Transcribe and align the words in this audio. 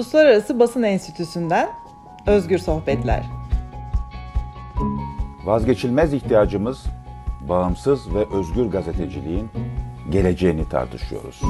Uluslararası 0.00 0.58
Basın 0.58 0.82
Enstitüsü'nden 0.82 1.68
Özgür 2.26 2.58
Sohbetler. 2.58 3.22
Vazgeçilmez 5.44 6.14
ihtiyacımız 6.14 6.84
bağımsız 7.48 8.14
ve 8.14 8.24
özgür 8.38 8.66
gazeteciliğin 8.66 9.50
geleceğini 10.10 10.68
tartışıyoruz. 10.68 11.42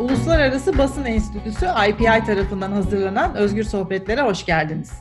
Uluslararası 0.00 0.78
Basın 0.78 1.04
Enstitüsü 1.04 1.66
IPI 1.88 2.24
tarafından 2.26 2.72
hazırlanan 2.72 3.34
Özgür 3.34 3.64
Sohbetlere 3.64 4.20
hoş 4.20 4.46
geldiniz. 4.46 4.92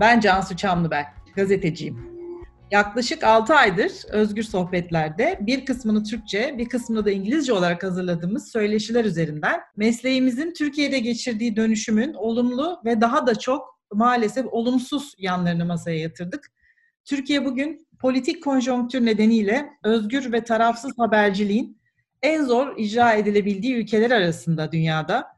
Ben 0.00 0.20
Cansu 0.20 0.56
Çamlıbel, 0.56 1.06
gazeteciyim. 1.36 2.17
Yaklaşık 2.70 3.24
6 3.24 3.54
aydır 3.54 3.92
Özgür 4.08 4.42
Sohbetler'de 4.42 5.38
bir 5.40 5.64
kısmını 5.64 6.04
Türkçe, 6.04 6.54
bir 6.58 6.68
kısmını 6.68 7.04
da 7.04 7.10
İngilizce 7.10 7.52
olarak 7.52 7.82
hazırladığımız 7.82 8.52
söyleşiler 8.52 9.04
üzerinden 9.04 9.60
mesleğimizin 9.76 10.52
Türkiye'de 10.52 10.98
geçirdiği 10.98 11.56
dönüşümün 11.56 12.14
olumlu 12.14 12.80
ve 12.84 13.00
daha 13.00 13.26
da 13.26 13.34
çok 13.34 13.78
maalesef 13.92 14.46
olumsuz 14.50 15.14
yanlarını 15.18 15.64
masaya 15.64 15.98
yatırdık. 15.98 16.52
Türkiye 17.04 17.44
bugün 17.44 17.86
politik 18.00 18.44
konjonktür 18.44 19.06
nedeniyle 19.06 19.70
özgür 19.84 20.32
ve 20.32 20.44
tarafsız 20.44 20.92
haberciliğin 20.98 21.78
en 22.22 22.44
zor 22.44 22.76
icra 22.76 23.12
edilebildiği 23.12 23.74
ülkeler 23.74 24.10
arasında 24.10 24.72
dünyada 24.72 25.37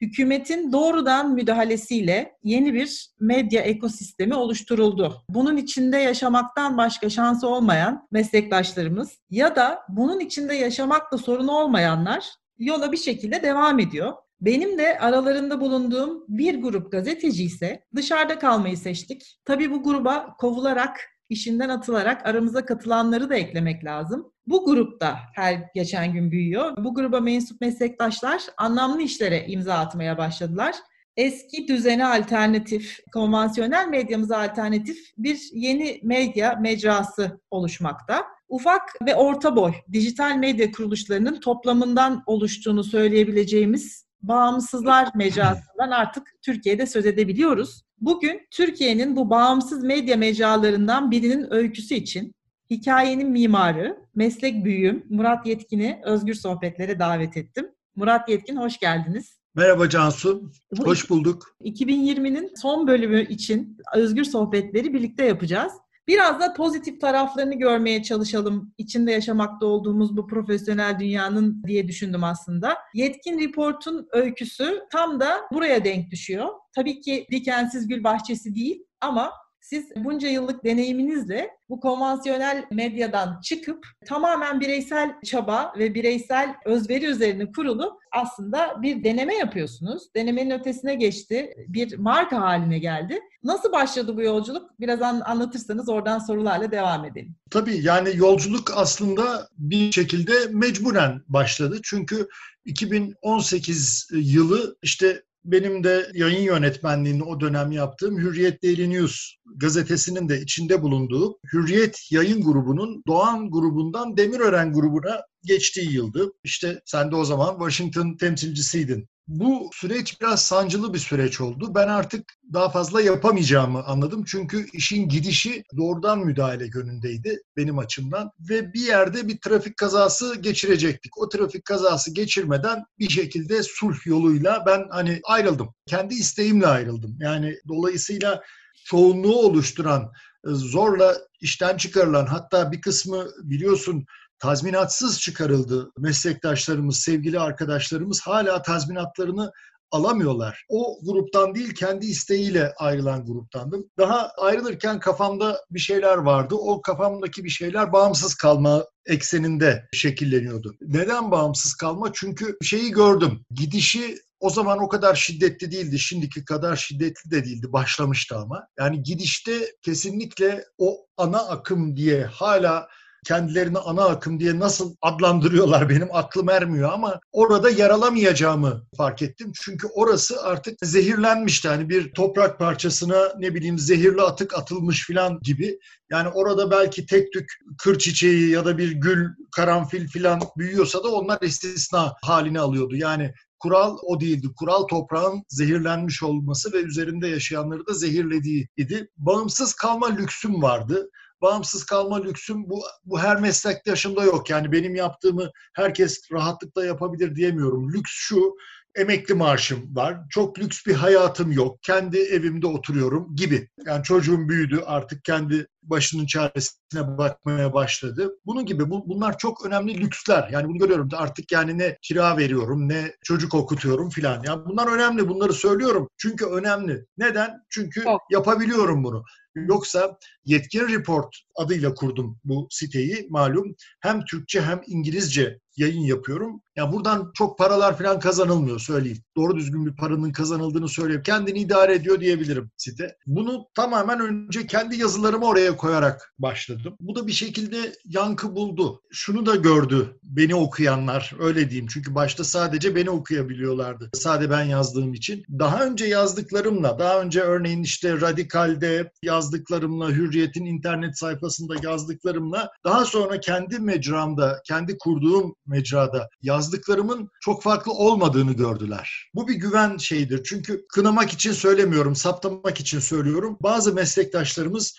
hükümetin 0.00 0.72
doğrudan 0.72 1.34
müdahalesiyle 1.34 2.32
yeni 2.42 2.74
bir 2.74 3.10
medya 3.20 3.62
ekosistemi 3.62 4.34
oluşturuldu. 4.34 5.22
Bunun 5.28 5.56
içinde 5.56 5.96
yaşamaktan 5.96 6.76
başka 6.76 7.10
şansı 7.10 7.48
olmayan 7.48 8.08
meslektaşlarımız 8.10 9.18
ya 9.30 9.56
da 9.56 9.78
bunun 9.88 10.20
içinde 10.20 10.54
yaşamakla 10.54 11.18
sorun 11.18 11.48
olmayanlar 11.48 12.24
yola 12.58 12.92
bir 12.92 12.96
şekilde 12.96 13.42
devam 13.42 13.78
ediyor. 13.78 14.12
Benim 14.40 14.78
de 14.78 14.98
aralarında 14.98 15.60
bulunduğum 15.60 16.24
bir 16.28 16.62
grup 16.62 16.92
gazeteci 16.92 17.44
ise 17.44 17.84
dışarıda 17.94 18.38
kalmayı 18.38 18.76
seçtik. 18.76 19.40
Tabii 19.44 19.70
bu 19.70 19.82
gruba 19.82 20.36
kovularak 20.38 21.15
işinden 21.28 21.68
atılarak 21.68 22.26
aramıza 22.26 22.64
katılanları 22.64 23.30
da 23.30 23.34
eklemek 23.34 23.84
lazım. 23.84 24.32
Bu 24.46 24.64
grupta 24.64 25.18
her 25.34 25.62
geçen 25.74 26.12
gün 26.12 26.30
büyüyor. 26.30 26.84
Bu 26.84 26.94
gruba 26.94 27.20
mensup 27.20 27.60
meslektaşlar 27.60 28.42
anlamlı 28.56 29.02
işlere 29.02 29.46
imza 29.46 29.74
atmaya 29.74 30.18
başladılar. 30.18 30.74
Eski 31.16 31.68
düzene 31.68 32.06
alternatif, 32.06 32.98
konvansiyonel 33.12 33.88
medyamıza 33.88 34.38
alternatif 34.38 34.98
bir 35.18 35.40
yeni 35.52 36.00
medya 36.02 36.54
mecrası 36.60 37.40
oluşmakta. 37.50 38.24
Ufak 38.48 38.82
ve 39.06 39.14
orta 39.14 39.56
boy 39.56 39.72
dijital 39.92 40.36
medya 40.36 40.72
kuruluşlarının 40.72 41.40
toplamından 41.40 42.22
oluştuğunu 42.26 42.84
söyleyebileceğimiz 42.84 44.06
bağımsızlar 44.22 45.08
mecrasından 45.14 45.90
artık 45.90 46.32
Türkiye'de 46.42 46.86
söz 46.86 47.06
edebiliyoruz. 47.06 47.85
Bugün 48.00 48.46
Türkiye'nin 48.50 49.16
bu 49.16 49.30
bağımsız 49.30 49.84
medya 49.84 50.16
mecralarından 50.16 51.10
birinin 51.10 51.54
öyküsü 51.54 51.94
için 51.94 52.34
hikayenin 52.70 53.30
mimarı, 53.30 53.98
meslek 54.14 54.64
büyüğüm 54.64 55.06
Murat 55.10 55.46
Yetkin'i 55.46 56.00
Özgür 56.04 56.34
Sohbetlere 56.34 56.98
davet 56.98 57.36
ettim. 57.36 57.68
Murat 57.96 58.28
Yetkin 58.28 58.56
hoş 58.56 58.78
geldiniz. 58.78 59.38
Merhaba 59.54 59.88
Cansu, 59.88 60.50
hoş 60.78 61.10
bulduk. 61.10 61.56
2020'nin 61.60 62.52
son 62.56 62.86
bölümü 62.86 63.26
için 63.26 63.78
Özgür 63.94 64.24
Sohbetleri 64.24 64.94
birlikte 64.94 65.24
yapacağız. 65.24 65.72
Biraz 66.08 66.40
da 66.40 66.52
pozitif 66.52 67.00
taraflarını 67.00 67.54
görmeye 67.54 68.02
çalışalım. 68.02 68.74
İçinde 68.78 69.12
yaşamakta 69.12 69.66
olduğumuz 69.66 70.16
bu 70.16 70.26
profesyonel 70.26 71.00
dünyanın 71.00 71.62
diye 71.66 71.88
düşündüm 71.88 72.24
aslında. 72.24 72.76
Yetkin 72.94 73.38
Report'un 73.38 74.08
öyküsü 74.12 74.80
tam 74.92 75.20
da 75.20 75.40
buraya 75.52 75.84
denk 75.84 76.10
düşüyor. 76.10 76.48
Tabii 76.74 77.00
ki 77.00 77.26
dikensiz 77.30 77.88
gül 77.88 78.04
bahçesi 78.04 78.54
değil 78.54 78.84
ama 79.00 79.32
siz 79.68 79.84
bunca 79.96 80.28
yıllık 80.28 80.64
deneyiminizle 80.64 81.50
bu 81.68 81.80
konvansiyonel 81.80 82.64
medyadan 82.70 83.40
çıkıp 83.40 83.86
tamamen 84.06 84.60
bireysel 84.60 85.14
çaba 85.24 85.72
ve 85.78 85.94
bireysel 85.94 86.54
özveri 86.64 87.04
üzerine 87.04 87.52
kurulu 87.52 87.98
aslında 88.12 88.82
bir 88.82 89.04
deneme 89.04 89.34
yapıyorsunuz. 89.34 90.02
Denemenin 90.16 90.50
ötesine 90.50 90.94
geçti, 90.94 91.54
bir 91.68 91.96
marka 91.96 92.40
haline 92.40 92.78
geldi. 92.78 93.20
Nasıl 93.44 93.72
başladı 93.72 94.16
bu 94.16 94.22
yolculuk? 94.22 94.70
Biraz 94.80 95.02
anlatırsanız 95.02 95.88
oradan 95.88 96.18
sorularla 96.18 96.70
devam 96.70 97.04
edelim. 97.04 97.36
Tabii 97.50 97.78
yani 97.82 98.10
yolculuk 98.14 98.72
aslında 98.74 99.48
bir 99.58 99.92
şekilde 99.92 100.32
mecburen 100.50 101.22
başladı. 101.28 101.80
Çünkü 101.82 102.28
2018 102.64 104.08
yılı 104.12 104.76
işte 104.82 105.22
benim 105.46 105.84
de 105.84 106.10
yayın 106.14 106.42
yönetmenliğini 106.42 107.22
o 107.22 107.40
dönem 107.40 107.72
yaptığım 107.72 108.18
Hürriyet 108.18 108.62
Daily 108.62 108.90
News 108.90 109.32
gazetesinin 109.56 110.28
de 110.28 110.40
içinde 110.40 110.82
bulunduğu 110.82 111.38
Hürriyet 111.52 111.98
yayın 112.10 112.42
grubunun 112.42 113.02
Doğan 113.06 113.50
grubundan 113.50 114.16
Demirören 114.16 114.72
grubuna 114.72 115.22
geçtiği 115.44 115.92
yıldı. 115.92 116.32
İşte 116.44 116.80
sen 116.84 117.10
de 117.10 117.16
o 117.16 117.24
zaman 117.24 117.50
Washington 117.58 118.16
temsilcisiydin 118.16 119.08
bu 119.28 119.70
süreç 119.72 120.20
biraz 120.20 120.42
sancılı 120.42 120.94
bir 120.94 120.98
süreç 120.98 121.40
oldu. 121.40 121.74
Ben 121.74 121.88
artık 121.88 122.32
daha 122.52 122.70
fazla 122.70 123.00
yapamayacağımı 123.00 123.84
anladım. 123.84 124.24
Çünkü 124.26 124.66
işin 124.72 125.08
gidişi 125.08 125.64
doğrudan 125.76 126.18
müdahale 126.18 126.66
yönündeydi 126.74 127.42
benim 127.56 127.78
açımdan. 127.78 128.30
Ve 128.50 128.72
bir 128.72 128.80
yerde 128.80 129.28
bir 129.28 129.38
trafik 129.38 129.76
kazası 129.76 130.36
geçirecektik. 130.40 131.18
O 131.18 131.28
trafik 131.28 131.64
kazası 131.64 132.14
geçirmeden 132.14 132.84
bir 132.98 133.08
şekilde 133.08 133.62
sulh 133.62 134.06
yoluyla 134.06 134.64
ben 134.66 134.84
hani 134.90 135.20
ayrıldım. 135.24 135.74
Kendi 135.86 136.14
isteğimle 136.14 136.66
ayrıldım. 136.66 137.16
Yani 137.20 137.56
dolayısıyla 137.68 138.42
çoğunluğu 138.84 139.38
oluşturan 139.38 140.12
zorla 140.44 141.16
işten 141.40 141.76
çıkarılan 141.76 142.26
hatta 142.26 142.72
bir 142.72 142.80
kısmı 142.80 143.26
biliyorsun 143.42 144.06
tazminatsız 144.46 145.20
çıkarıldı. 145.20 145.90
Meslektaşlarımız, 145.98 146.96
sevgili 146.96 147.40
arkadaşlarımız 147.40 148.20
hala 148.20 148.62
tazminatlarını 148.62 149.52
alamıyorlar. 149.90 150.64
O 150.68 150.98
gruptan 151.02 151.54
değil 151.54 151.74
kendi 151.74 152.06
isteğiyle 152.06 152.72
ayrılan 152.78 153.26
gruptandım. 153.26 153.90
Daha 153.98 154.28
ayrılırken 154.38 155.00
kafamda 155.00 155.60
bir 155.70 155.78
şeyler 155.78 156.16
vardı. 156.16 156.54
O 156.54 156.82
kafamdaki 156.82 157.44
bir 157.44 157.50
şeyler 157.50 157.92
bağımsız 157.92 158.34
kalma 158.34 158.84
ekseninde 159.06 159.88
şekilleniyordu. 159.92 160.74
Neden 160.80 161.30
bağımsız 161.30 161.74
kalma? 161.74 162.12
Çünkü 162.12 162.56
şeyi 162.62 162.90
gördüm. 162.90 163.40
Gidişi 163.50 164.18
o 164.40 164.50
zaman 164.50 164.78
o 164.78 164.88
kadar 164.88 165.14
şiddetli 165.14 165.72
değildi. 165.72 165.98
Şimdiki 165.98 166.44
kadar 166.44 166.76
şiddetli 166.76 167.30
de 167.30 167.44
değildi. 167.44 167.72
Başlamıştı 167.72 168.36
ama. 168.36 168.66
Yani 168.78 169.02
gidişte 169.02 169.72
kesinlikle 169.82 170.64
o 170.78 171.06
ana 171.16 171.38
akım 171.38 171.96
diye 171.96 172.24
hala 172.24 172.88
kendilerini 173.24 173.78
ana 173.78 174.04
akım 174.04 174.40
diye 174.40 174.58
nasıl 174.58 174.94
adlandırıyorlar 175.02 175.88
benim 175.88 176.08
aklım 176.12 176.48
ermiyor 176.48 176.92
ama 176.92 177.20
orada 177.32 177.70
yer 177.70 177.90
alamayacağımı 177.90 178.86
fark 178.96 179.22
ettim. 179.22 179.52
Çünkü 179.60 179.86
orası 179.94 180.42
artık 180.42 180.78
zehirlenmişti. 180.82 181.68
Hani 181.68 181.88
bir 181.88 182.12
toprak 182.12 182.58
parçasına 182.58 183.32
ne 183.38 183.54
bileyim 183.54 183.78
zehirli 183.78 184.22
atık 184.22 184.54
atılmış 184.58 185.06
falan 185.06 185.40
gibi. 185.42 185.78
Yani 186.10 186.28
orada 186.28 186.70
belki 186.70 187.06
tek 187.06 187.32
tük 187.32 187.50
kır 187.78 187.98
çiçeği 187.98 188.50
ya 188.50 188.64
da 188.64 188.78
bir 188.78 188.92
gül, 188.92 189.28
karanfil 189.56 190.08
falan 190.08 190.40
büyüyorsa 190.56 191.04
da 191.04 191.08
onlar 191.08 191.38
istisna 191.40 192.14
halini 192.22 192.60
alıyordu. 192.60 192.96
Yani 192.96 193.32
kural 193.58 193.98
o 194.02 194.20
değildi. 194.20 194.46
Kural 194.56 194.82
toprağın 194.82 195.42
zehirlenmiş 195.48 196.22
olması 196.22 196.72
ve 196.72 196.82
üzerinde 196.82 197.28
yaşayanları 197.28 197.86
da 197.86 197.92
zehirlediği 197.92 198.68
idi. 198.76 199.10
Bağımsız 199.16 199.74
kalma 199.74 200.06
lüksüm 200.06 200.62
vardı 200.62 201.10
bağımsız 201.42 201.84
kalma 201.84 202.22
lüksüm 202.22 202.70
bu, 202.70 202.82
bu 203.04 203.20
her 203.20 203.40
meslektaşımda 203.40 204.24
yok. 204.24 204.50
Yani 204.50 204.72
benim 204.72 204.94
yaptığımı 204.94 205.50
herkes 205.74 206.32
rahatlıkla 206.32 206.86
yapabilir 206.86 207.34
diyemiyorum. 207.34 207.92
Lüks 207.92 208.10
şu, 208.12 208.54
emekli 208.96 209.34
maaşım 209.34 209.96
var. 209.96 210.20
Çok 210.30 210.58
lüks 210.58 210.86
bir 210.86 210.94
hayatım 210.94 211.52
yok. 211.52 211.82
Kendi 211.82 212.18
evimde 212.18 212.66
oturuyorum 212.66 213.36
gibi. 213.36 213.68
Yani 213.86 214.02
çocuğum 214.02 214.48
büyüdü 214.48 214.82
artık 214.86 215.24
kendi 215.24 215.66
başının 215.90 216.26
çaresine 216.26 217.18
bakmaya 217.18 217.74
başladı. 217.74 218.30
Bunun 218.46 218.66
gibi 218.66 218.90
bu, 218.90 219.08
bunlar 219.08 219.38
çok 219.38 219.66
önemli 219.66 220.00
lüksler. 220.00 220.48
Yani 220.52 220.68
bunu 220.68 220.78
görüyorum 220.78 221.08
artık 221.16 221.52
yani 221.52 221.78
ne 221.78 221.98
kira 222.02 222.36
veriyorum 222.36 222.88
ne 222.88 223.12
çocuk 223.24 223.54
okutuyorum 223.54 224.10
filan. 224.10 224.42
Yani 224.42 224.64
bunlar 224.66 224.92
önemli 224.92 225.28
bunları 225.28 225.52
söylüyorum. 225.52 226.08
Çünkü 226.16 226.46
önemli. 226.46 227.06
Neden? 227.18 227.50
Çünkü 227.70 228.02
oh. 228.06 228.18
yapabiliyorum 228.30 229.04
bunu. 229.04 229.24
Yoksa 229.56 230.18
Yetkin 230.44 230.88
Report 230.88 231.36
adıyla 231.56 231.94
kurdum 231.94 232.38
bu 232.44 232.68
siteyi 232.70 233.26
malum. 233.30 233.74
Hem 234.00 234.24
Türkçe 234.24 234.62
hem 234.62 234.80
İngilizce 234.86 235.60
yayın 235.76 236.02
yapıyorum. 236.02 236.60
Ya 236.76 236.92
buradan 236.92 237.30
çok 237.34 237.58
paralar 237.58 237.98
falan 237.98 238.20
kazanılmıyor 238.20 238.78
söyleyeyim. 238.78 239.18
Doğru 239.36 239.56
düzgün 239.56 239.86
bir 239.86 239.96
paranın 239.96 240.32
kazanıldığını 240.32 240.88
söyleyeyim. 240.88 241.22
Kendini 241.22 241.58
idare 241.58 241.94
ediyor 241.94 242.20
diyebilirim 242.20 242.70
site. 242.76 243.16
Bunu 243.26 243.66
tamamen 243.74 244.20
önce 244.20 244.66
kendi 244.66 244.96
yazılarımı 244.96 245.46
oraya 245.46 245.75
koyarak 245.76 246.34
başladım. 246.38 246.96
Bu 247.00 247.16
da 247.16 247.26
bir 247.26 247.32
şekilde 247.32 247.92
yankı 248.04 248.56
buldu. 248.56 249.02
Şunu 249.10 249.46
da 249.46 249.56
gördü 249.56 250.18
beni 250.22 250.54
okuyanlar 250.54 251.32
öyle 251.40 251.70
diyeyim. 251.70 251.88
Çünkü 251.92 252.14
başta 252.14 252.44
sadece 252.44 252.96
beni 252.96 253.10
okuyabiliyorlardı. 253.10 254.10
Sadece 254.14 254.50
ben 254.50 254.64
yazdığım 254.64 255.14
için. 255.14 255.44
Daha 255.58 255.84
önce 255.84 256.06
yazdıklarımla, 256.06 256.98
daha 256.98 257.20
önce 257.20 257.40
örneğin 257.40 257.82
işte 257.82 258.20
Radikal'de 258.20 259.12
yazdıklarımla, 259.22 260.10
Hürriyet'in 260.10 260.64
internet 260.64 261.18
sayfasında 261.18 261.74
yazdıklarımla, 261.82 262.70
daha 262.84 263.04
sonra 263.04 263.40
kendi 263.40 263.78
mecramda, 263.78 264.62
kendi 264.64 264.98
kurduğum 264.98 265.54
mecrada 265.66 266.28
yazdıklarımın 266.42 267.30
çok 267.40 267.62
farklı 267.62 267.92
olmadığını 267.92 268.52
gördüler. 268.52 269.30
Bu 269.34 269.48
bir 269.48 269.54
güven 269.54 269.96
şeyidir. 269.96 270.44
Çünkü 270.44 270.86
kınamak 270.88 271.32
için 271.32 271.52
söylemiyorum, 271.52 272.16
saptamak 272.16 272.80
için 272.80 273.00
söylüyorum. 273.00 273.56
Bazı 273.62 273.94
meslektaşlarımız 273.94 274.96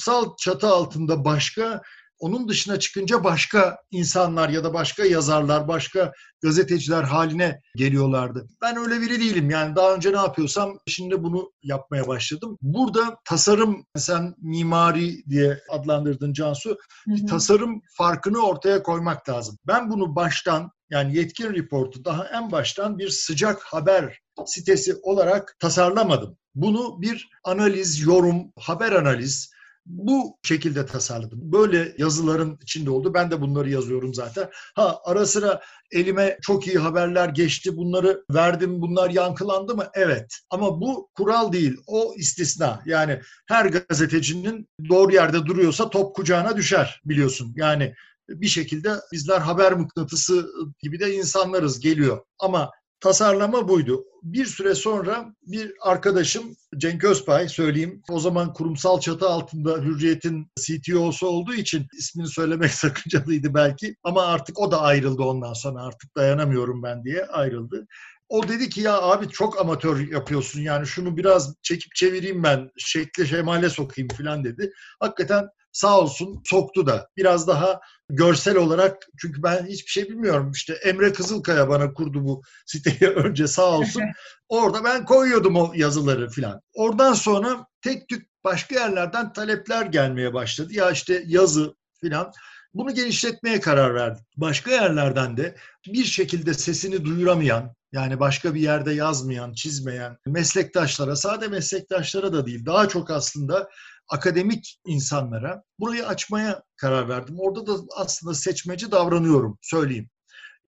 kurumsal 0.00 0.36
çatı 0.36 0.66
altında 0.68 1.24
başka 1.24 1.82
onun 2.18 2.48
dışına 2.48 2.78
çıkınca 2.78 3.24
başka 3.24 3.76
insanlar 3.90 4.48
ya 4.48 4.64
da 4.64 4.74
başka 4.74 5.04
yazarlar, 5.04 5.68
başka 5.68 6.12
gazeteciler 6.42 7.02
haline 7.02 7.60
geliyorlardı. 7.76 8.46
Ben 8.62 8.76
öyle 8.76 9.00
biri 9.00 9.20
değilim. 9.20 9.50
Yani 9.50 9.76
daha 9.76 9.94
önce 9.94 10.12
ne 10.12 10.16
yapıyorsam 10.16 10.78
şimdi 10.86 11.22
bunu 11.22 11.52
yapmaya 11.62 12.08
başladım. 12.08 12.58
Burada 12.62 13.16
tasarım, 13.24 13.84
sen 13.96 14.34
mimari 14.38 15.24
diye 15.28 15.60
adlandırdın 15.70 16.32
Cansu, 16.32 16.76
bir 17.06 17.26
tasarım 17.26 17.80
farkını 17.96 18.46
ortaya 18.46 18.82
koymak 18.82 19.28
lazım. 19.28 19.58
Ben 19.66 19.90
bunu 19.90 20.16
baştan 20.16 20.70
yani 20.90 21.16
yetkin 21.16 21.54
reportu 21.54 22.04
daha 22.04 22.24
en 22.24 22.52
baştan 22.52 22.98
bir 22.98 23.08
sıcak 23.08 23.62
haber 23.62 24.20
sitesi 24.46 24.94
olarak 25.02 25.56
tasarlamadım. 25.60 26.36
Bunu 26.54 27.00
bir 27.02 27.28
analiz, 27.44 28.00
yorum, 28.00 28.52
haber 28.56 28.92
analiz, 28.92 29.50
bu 29.86 30.38
şekilde 30.42 30.86
tasarladım. 30.86 31.52
Böyle 31.52 31.94
yazıların 31.98 32.58
içinde 32.62 32.90
oldu. 32.90 33.14
Ben 33.14 33.30
de 33.30 33.40
bunları 33.40 33.70
yazıyorum 33.70 34.14
zaten. 34.14 34.50
Ha 34.74 35.00
ara 35.04 35.26
sıra 35.26 35.60
elime 35.92 36.38
çok 36.42 36.66
iyi 36.66 36.78
haberler 36.78 37.28
geçti. 37.28 37.76
Bunları 37.76 38.24
verdim. 38.34 38.80
Bunlar 38.80 39.10
yankılandı 39.10 39.74
mı? 39.74 39.86
Evet. 39.94 40.34
Ama 40.50 40.80
bu 40.80 41.10
kural 41.14 41.52
değil. 41.52 41.76
O 41.86 42.14
istisna. 42.16 42.82
Yani 42.86 43.20
her 43.48 43.66
gazetecinin 43.66 44.68
doğru 44.88 45.12
yerde 45.12 45.46
duruyorsa 45.46 45.90
top 45.90 46.16
kucağına 46.16 46.56
düşer 46.56 47.00
biliyorsun. 47.04 47.52
Yani 47.56 47.94
bir 48.28 48.48
şekilde 48.48 48.92
bizler 49.12 49.40
haber 49.40 49.72
mıknatısı 49.72 50.48
gibi 50.82 51.00
de 51.00 51.14
insanlarız 51.14 51.80
geliyor. 51.80 52.24
Ama 52.38 52.70
tasarlama 53.00 53.68
buydu. 53.68 54.04
Bir 54.22 54.46
süre 54.46 54.74
sonra 54.74 55.34
bir 55.46 55.72
arkadaşım 55.80 56.56
Cenk 56.76 57.04
Özpay 57.04 57.48
söyleyeyim. 57.48 58.02
O 58.10 58.20
zaman 58.20 58.52
kurumsal 58.52 59.00
çatı 59.00 59.28
altında 59.28 59.76
Hürriyet'in 59.76 60.46
CTO'su 60.60 61.26
olduğu 61.26 61.54
için 61.54 61.86
ismini 61.98 62.28
söylemek 62.28 62.70
sakıncalıydı 62.74 63.54
belki. 63.54 63.96
Ama 64.04 64.22
artık 64.22 64.58
o 64.58 64.70
da 64.70 64.80
ayrıldı 64.80 65.22
ondan 65.22 65.52
sonra 65.52 65.82
artık 65.82 66.16
dayanamıyorum 66.16 66.82
ben 66.82 67.04
diye 67.04 67.24
ayrıldı. 67.24 67.86
O 68.28 68.48
dedi 68.48 68.68
ki 68.68 68.80
ya 68.80 69.02
abi 69.02 69.28
çok 69.28 69.60
amatör 69.60 70.08
yapıyorsun 70.08 70.60
yani 70.60 70.86
şunu 70.86 71.16
biraz 71.16 71.54
çekip 71.62 71.94
çevireyim 71.94 72.42
ben 72.42 72.70
şekle 72.78 73.26
şemale 73.26 73.70
sokayım 73.70 74.08
falan 74.08 74.44
dedi. 74.44 74.72
Hakikaten 75.00 75.48
sağ 75.72 76.00
olsun 76.00 76.42
soktu 76.44 76.86
da 76.86 77.08
biraz 77.16 77.48
daha 77.48 77.80
görsel 78.08 78.56
olarak 78.56 79.06
çünkü 79.18 79.42
ben 79.42 79.66
hiçbir 79.66 79.90
şey 79.90 80.08
bilmiyorum. 80.08 80.50
İşte 80.54 80.72
Emre 80.72 81.12
Kızılkaya 81.12 81.68
bana 81.68 81.92
kurdu 81.92 82.24
bu 82.24 82.42
siteyi 82.66 83.10
önce 83.14 83.46
sağ 83.46 83.78
olsun. 83.78 84.02
Orada 84.48 84.84
ben 84.84 85.04
koyuyordum 85.04 85.56
o 85.56 85.72
yazıları 85.74 86.30
filan. 86.30 86.60
Oradan 86.74 87.12
sonra 87.12 87.66
tek 87.82 88.08
tük 88.08 88.30
başka 88.44 88.74
yerlerden 88.74 89.32
talepler 89.32 89.86
gelmeye 89.86 90.34
başladı. 90.34 90.72
Ya 90.74 90.90
işte 90.90 91.24
yazı 91.26 91.74
filan. 92.00 92.32
Bunu 92.74 92.94
genişletmeye 92.94 93.60
karar 93.60 93.94
verdim. 93.94 94.24
Başka 94.36 94.70
yerlerden 94.70 95.36
de 95.36 95.56
bir 95.86 96.04
şekilde 96.04 96.54
sesini 96.54 97.04
duyuramayan, 97.04 97.74
yani 97.92 98.20
başka 98.20 98.54
bir 98.54 98.60
yerde 98.60 98.92
yazmayan, 98.92 99.52
çizmeyen 99.52 100.18
meslektaşlara, 100.26 101.16
sade 101.16 101.48
meslektaşlara 101.48 102.32
da 102.32 102.46
değil, 102.46 102.66
daha 102.66 102.88
çok 102.88 103.10
aslında 103.10 103.68
akademik 104.10 104.80
insanlara 104.86 105.62
burayı 105.78 106.06
açmaya 106.06 106.62
karar 106.76 107.08
verdim. 107.08 107.36
Orada 107.38 107.66
da 107.66 107.72
aslında 107.96 108.34
seçmeci 108.34 108.90
davranıyorum, 108.90 109.58
söyleyeyim. 109.62 110.10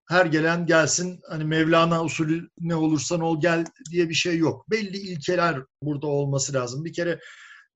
Her 0.09 0.25
gelen 0.25 0.65
gelsin, 0.65 1.19
hani 1.29 1.43
Mevlana 1.43 2.03
usulü 2.03 2.49
ne 2.59 2.75
olursan 2.75 3.21
ol 3.21 3.41
gel 3.41 3.65
diye 3.91 4.09
bir 4.09 4.13
şey 4.13 4.37
yok. 4.37 4.69
Belli 4.69 4.97
ilkeler 4.97 5.59
burada 5.81 6.07
olması 6.07 6.53
lazım. 6.53 6.85
Bir 6.85 6.93
kere 6.93 7.19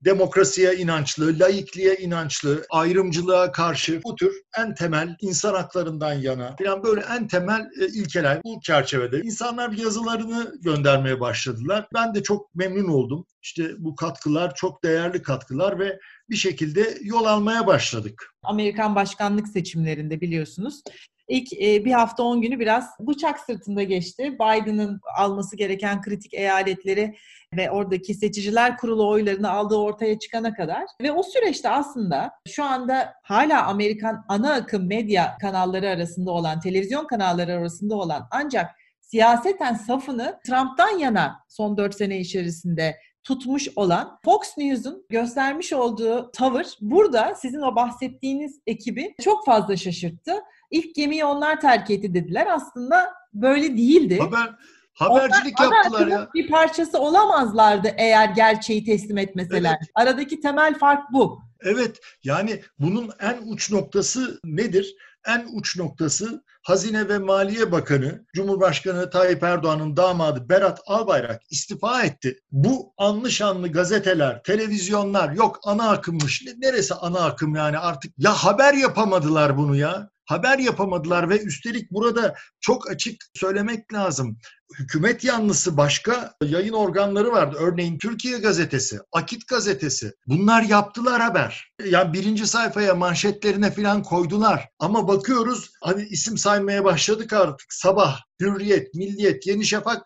demokrasiye 0.06 0.76
inançlı, 0.76 1.40
laikliğe 1.40 1.96
inançlı, 1.96 2.66
ayrımcılığa 2.70 3.52
karşı 3.52 4.02
bu 4.04 4.16
tür 4.16 4.42
en 4.58 4.76
temel 4.76 5.16
insan 5.22 5.54
haklarından 5.54 6.14
yana 6.14 6.56
falan 6.64 6.84
böyle 6.84 7.02
en 7.02 7.28
temel 7.28 7.62
e, 7.82 7.88
ilkeler 7.88 8.44
bu 8.44 8.60
çerçevede. 8.64 9.22
insanlar 9.22 9.72
yazılarını 9.72 10.54
göndermeye 10.62 11.20
başladılar. 11.20 11.88
Ben 11.94 12.16
de 12.16 12.24
çok 12.24 12.56
memnun 12.56 12.88
oldum. 12.88 13.26
İşte 13.42 13.72
bu 13.78 13.96
katkılar 13.96 14.56
çok 14.56 14.84
değerli 14.84 15.22
katkılar 15.22 15.80
ve 15.80 16.00
bir 16.30 16.36
şekilde 16.36 16.98
yol 17.02 17.26
almaya 17.26 17.68
başladık. 17.68 18.34
Amerikan 18.44 18.96
başkanlık 18.96 19.48
seçimlerinde 19.48 20.22
biliyorsunuz 20.22 20.82
İlk 21.28 21.54
e, 21.54 21.86
bir 21.86 21.92
hafta 21.92 22.24
on 22.24 22.42
günü 22.42 22.60
biraz 22.60 22.90
bıçak 23.00 23.40
sırtında 23.40 23.84
geçti. 23.84 24.34
Biden'ın 24.34 25.02
alması 25.18 25.56
gereken 25.56 26.02
kritik 26.02 26.34
eyaletleri 26.34 27.16
ve 27.58 27.72
oradaki 27.72 28.14
seçiciler 28.14 28.78
kurulu 28.78 29.10
oylarını 29.10 29.52
aldığı 29.52 29.76
ortaya 29.76 30.20
çıkana 30.20 30.54
kadar 30.54 30.84
ve 31.02 31.12
o 31.12 31.24
süreçte 31.24 31.70
aslında 31.70 32.32
şu 32.48 32.64
anda 32.64 33.14
hala 33.24 33.66
Amerikan 33.66 34.26
ana 34.28 34.54
akım 34.54 34.88
medya 34.88 35.38
kanalları 35.42 35.90
arasında 35.90 36.32
olan, 36.32 36.60
televizyon 36.60 37.08
kanalları 37.08 37.54
arasında 37.54 37.96
olan 37.96 38.28
ancak 38.32 38.72
siyaseten 39.02 39.74
safını 39.74 40.40
Trump'tan 40.48 40.98
yana 40.98 41.40
son 41.50 41.78
dört 41.78 41.96
sene 41.96 42.20
içerisinde 42.20 42.98
tutmuş 43.24 43.68
olan 43.76 44.20
Fox 44.26 44.58
News'un 44.58 45.06
göstermiş 45.10 45.74
olduğu 45.74 46.32
tavır 46.32 46.66
burada 46.82 47.36
sizin 47.36 47.62
o 47.62 47.76
bahsettiğiniz 47.76 48.60
ekibi 48.68 49.16
çok 49.22 49.46
fazla 49.46 49.78
şaşırttı. 49.78 50.34
İlk 50.72 50.96
gemiyi 50.96 51.26
onlar 51.26 51.62
terk 51.62 51.92
etti 51.92 52.14
dediler. 52.14 52.48
Aslında 52.52 53.14
böyle 53.34 53.78
değildi. 53.78 54.20
Haber, 54.20 54.56
habercilik 54.94 55.62
onlar, 55.62 55.76
yaptılar 55.76 56.08
ya. 56.08 56.30
Bir 56.34 56.50
parçası 56.50 57.00
olamazlardı 57.00 57.88
eğer 57.98 58.30
gerçeği 58.30 58.86
teslim 58.86 59.18
etmeseler. 59.18 59.78
Evet. 59.80 59.92
Aradaki 59.96 60.42
temel 60.42 60.78
fark 60.80 61.14
bu. 61.14 61.40
Evet 61.62 62.00
yani 62.24 62.62
bunun 62.80 63.10
en 63.20 63.38
uç 63.48 63.72
noktası 63.72 64.40
nedir? 64.44 64.96
En 65.28 65.48
uç 65.54 65.78
noktası 65.78 66.44
Hazine 66.62 67.10
ve 67.10 67.18
Maliye 67.18 67.72
Bakanı 67.72 68.26
Cumhurbaşkanı 68.34 69.10
Tayyip 69.10 69.44
Erdoğan'ın 69.44 69.98
damadı 69.98 70.50
Berat 70.50 70.82
Albayrak 70.86 71.42
istifa 71.50 72.04
etti. 72.04 72.40
Bu 72.52 72.94
anlı 72.98 73.32
şanlı 73.32 73.72
gazeteler, 73.72 74.44
televizyonlar 74.44 75.32
yok 75.32 75.60
ana 75.64 75.90
akımmış. 75.90 76.46
Neresi 76.58 76.94
ana 76.94 77.26
akım 77.26 77.56
yani 77.56 77.78
artık 77.78 78.14
ya 78.18 78.34
haber 78.34 78.74
yapamadılar 78.74 79.58
bunu 79.58 79.76
ya 79.76 80.10
haber 80.28 80.60
yapamadılar 80.60 81.30
ve 81.30 81.42
üstelik 81.42 81.92
burada 81.92 82.36
çok 82.62 82.92
açık 82.92 83.16
söylemek 83.36 83.94
lazım. 83.94 84.38
Hükümet 84.80 85.24
yanlısı 85.24 85.78
başka 85.78 86.34
yayın 86.44 86.74
organları 86.74 87.32
vardı. 87.32 87.58
Örneğin 87.60 87.98
Türkiye 87.98 88.40
Gazetesi, 88.40 89.00
Akit 89.12 89.48
Gazetesi. 89.48 90.14
Bunlar 90.28 90.62
yaptılar 90.62 91.22
haber. 91.22 91.72
Yani 91.86 92.14
birinci 92.14 92.48
sayfaya 92.48 92.96
manşetlerine 92.96 93.72
falan 93.72 94.04
koydular. 94.04 94.70
Ama 94.80 95.08
bakıyoruz 95.08 95.72
hani 95.84 96.04
isim 96.04 96.38
saymaya 96.38 96.84
başladık 96.84 97.34
artık. 97.34 97.74
Sabah, 97.74 98.22
Hürriyet, 98.42 98.94
Milliyet, 98.94 99.48
Yeni 99.48 99.66
Şafak 99.66 100.04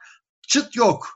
çıt 0.48 0.76
yok. 0.76 1.08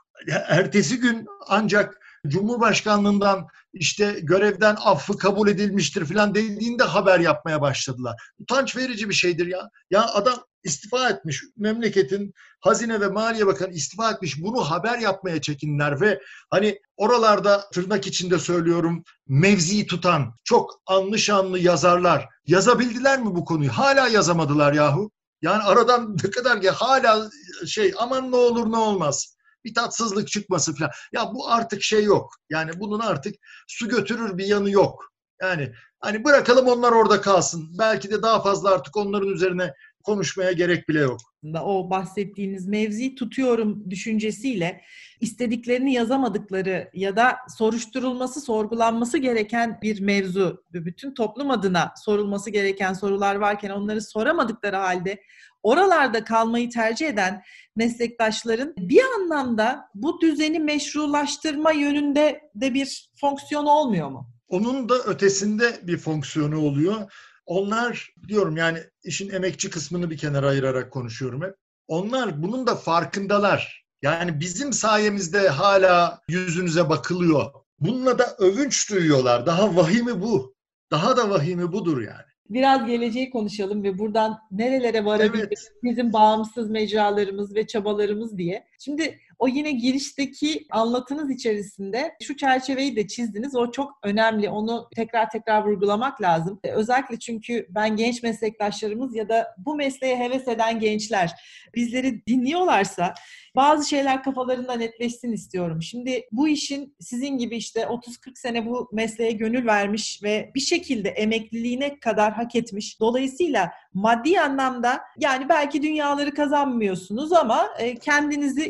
Ertesi 0.48 0.98
gün 0.98 1.26
ancak 1.48 1.98
Cumhurbaşkanlığından 2.28 3.46
işte 3.78 4.20
görevden 4.22 4.76
affı 4.84 5.18
kabul 5.18 5.48
edilmiştir 5.48 6.04
falan 6.04 6.34
dediğinde 6.34 6.84
haber 6.84 7.20
yapmaya 7.20 7.60
başladılar. 7.60 8.30
Utanç 8.38 8.76
verici 8.76 9.08
bir 9.08 9.14
şeydir 9.14 9.46
ya. 9.46 9.70
Ya 9.90 10.06
adam 10.06 10.44
istifa 10.64 11.08
etmiş. 11.08 11.42
Memleketin 11.56 12.32
Hazine 12.60 13.00
ve 13.00 13.08
Maliye 13.08 13.46
Bakanı 13.46 13.72
istifa 13.72 14.10
etmiş. 14.10 14.42
Bunu 14.42 14.70
haber 14.70 14.98
yapmaya 14.98 15.40
çekinler 15.40 16.00
ve 16.00 16.20
hani 16.50 16.78
oralarda 16.96 17.70
tırnak 17.72 18.06
içinde 18.06 18.38
söylüyorum 18.38 19.04
mevziyi 19.28 19.86
tutan 19.86 20.34
çok 20.44 20.80
anlı 20.86 21.18
şanlı 21.18 21.58
yazarlar 21.58 22.28
yazabildiler 22.46 23.20
mi 23.20 23.34
bu 23.34 23.44
konuyu? 23.44 23.70
Hala 23.70 24.08
yazamadılar 24.08 24.72
yahu. 24.72 25.10
Yani 25.42 25.62
aradan 25.62 26.16
ne 26.24 26.30
kadar 26.30 26.62
ya 26.62 26.72
hala 26.72 27.30
şey 27.66 27.94
aman 27.98 28.32
ne 28.32 28.36
olur 28.36 28.72
ne 28.72 28.76
olmaz 28.76 29.35
bir 29.66 29.74
tatsızlık 29.74 30.28
çıkması 30.28 30.74
falan. 30.74 30.90
Ya 31.12 31.30
bu 31.34 31.48
artık 31.48 31.82
şey 31.82 32.04
yok. 32.04 32.34
Yani 32.50 32.70
bunun 32.80 33.00
artık 33.00 33.34
su 33.68 33.88
götürür 33.88 34.38
bir 34.38 34.46
yanı 34.46 34.70
yok. 34.70 35.12
Yani 35.42 35.72
hani 36.00 36.24
bırakalım 36.24 36.66
onlar 36.66 36.92
orada 36.92 37.20
kalsın. 37.20 37.68
Belki 37.78 38.10
de 38.10 38.22
daha 38.22 38.42
fazla 38.42 38.70
artık 38.70 38.96
onların 38.96 39.28
üzerine 39.28 39.74
konuşmaya 40.06 40.52
gerek 40.52 40.88
bile 40.88 41.00
yok. 41.00 41.20
o 41.62 41.90
bahsettiğiniz 41.90 42.66
mevzi 42.66 43.14
tutuyorum 43.14 43.90
düşüncesiyle 43.90 44.80
istediklerini 45.20 45.92
yazamadıkları 45.92 46.90
ya 46.94 47.16
da 47.16 47.36
soruşturulması, 47.58 48.40
sorgulanması 48.40 49.18
gereken 49.18 49.78
bir 49.82 50.00
mevzu, 50.00 50.64
bütün 50.72 51.14
toplum 51.14 51.50
adına 51.50 51.92
sorulması 52.04 52.50
gereken 52.50 52.92
sorular 52.92 53.34
varken 53.34 53.70
onları 53.70 54.02
soramadıkları 54.02 54.76
halde 54.76 55.22
oralarda 55.62 56.24
kalmayı 56.24 56.70
tercih 56.70 57.08
eden 57.08 57.42
meslektaşların 57.76 58.74
bir 58.78 59.02
anlamda 59.16 59.88
bu 59.94 60.20
düzeni 60.20 60.58
meşrulaştırma 60.60 61.72
yönünde 61.72 62.40
de 62.54 62.74
bir 62.74 63.10
fonksiyon 63.20 63.66
olmuyor 63.66 64.08
mu? 64.08 64.30
Onun 64.48 64.88
da 64.88 64.94
ötesinde 64.98 65.80
bir 65.82 65.98
fonksiyonu 65.98 66.60
oluyor. 66.60 67.12
Onlar 67.46 68.14
diyorum 68.28 68.56
yani 68.56 68.78
işin 69.04 69.30
emekçi 69.30 69.70
kısmını 69.70 70.10
bir 70.10 70.18
kenara 70.18 70.48
ayırarak 70.48 70.92
konuşuyorum 70.92 71.42
hep. 71.42 71.54
Onlar 71.88 72.42
bunun 72.42 72.66
da 72.66 72.74
farkındalar. 72.74 73.86
Yani 74.02 74.40
bizim 74.40 74.72
sayemizde 74.72 75.48
hala 75.48 76.20
yüzünüze 76.28 76.88
bakılıyor. 76.88 77.50
Bununla 77.78 78.18
da 78.18 78.36
övünç 78.38 78.90
duyuyorlar. 78.90 79.46
Daha 79.46 79.76
vahimi 79.76 80.22
bu. 80.22 80.56
Daha 80.90 81.16
da 81.16 81.30
vahimi 81.30 81.72
budur 81.72 82.02
yani 82.02 82.35
biraz 82.50 82.86
geleceği 82.86 83.30
konuşalım 83.30 83.82
ve 83.82 83.98
buradan 83.98 84.38
nerelere 84.50 85.04
varabilir 85.04 85.46
evet. 85.48 85.72
bizim 85.82 86.12
bağımsız 86.12 86.70
mecralarımız 86.70 87.54
ve 87.54 87.66
çabalarımız 87.66 88.38
diye. 88.38 88.66
Şimdi 88.78 89.18
o 89.38 89.48
yine 89.48 89.70
girişteki 89.70 90.66
anlatınız 90.70 91.30
içerisinde 91.30 92.14
şu 92.22 92.36
çerçeveyi 92.36 92.96
de 92.96 93.06
çizdiniz. 93.06 93.56
O 93.56 93.70
çok 93.70 93.98
önemli. 94.02 94.48
Onu 94.48 94.88
tekrar 94.96 95.30
tekrar 95.30 95.64
vurgulamak 95.64 96.22
lazım. 96.22 96.60
Özellikle 96.64 97.18
çünkü 97.18 97.66
ben 97.70 97.96
genç 97.96 98.22
meslektaşlarımız 98.22 99.16
ya 99.16 99.28
da 99.28 99.54
bu 99.58 99.74
mesleğe 99.74 100.18
heves 100.18 100.48
eden 100.48 100.80
gençler 100.80 101.32
bizleri 101.74 102.26
dinliyorlarsa 102.26 103.14
bazı 103.56 103.88
şeyler 103.88 104.22
kafalarında 104.22 104.74
netleşsin 104.74 105.32
istiyorum. 105.32 105.82
Şimdi 105.82 106.24
bu 106.32 106.48
işin 106.48 106.96
sizin 107.00 107.38
gibi 107.38 107.56
işte 107.56 107.80
30-40 107.80 108.38
sene 108.38 108.66
bu 108.66 108.88
mesleğe 108.92 109.32
gönül 109.32 109.66
vermiş 109.66 110.20
ve 110.22 110.50
bir 110.54 110.60
şekilde 110.60 111.08
emekliliğine 111.08 112.00
kadar 112.00 112.32
hak 112.32 112.56
etmiş. 112.56 113.00
Dolayısıyla 113.00 113.72
maddi 113.94 114.40
anlamda 114.40 115.00
yani 115.18 115.48
belki 115.48 115.82
dünyaları 115.82 116.34
kazanmıyorsunuz 116.34 117.32
ama 117.32 117.68
e, 117.78 117.94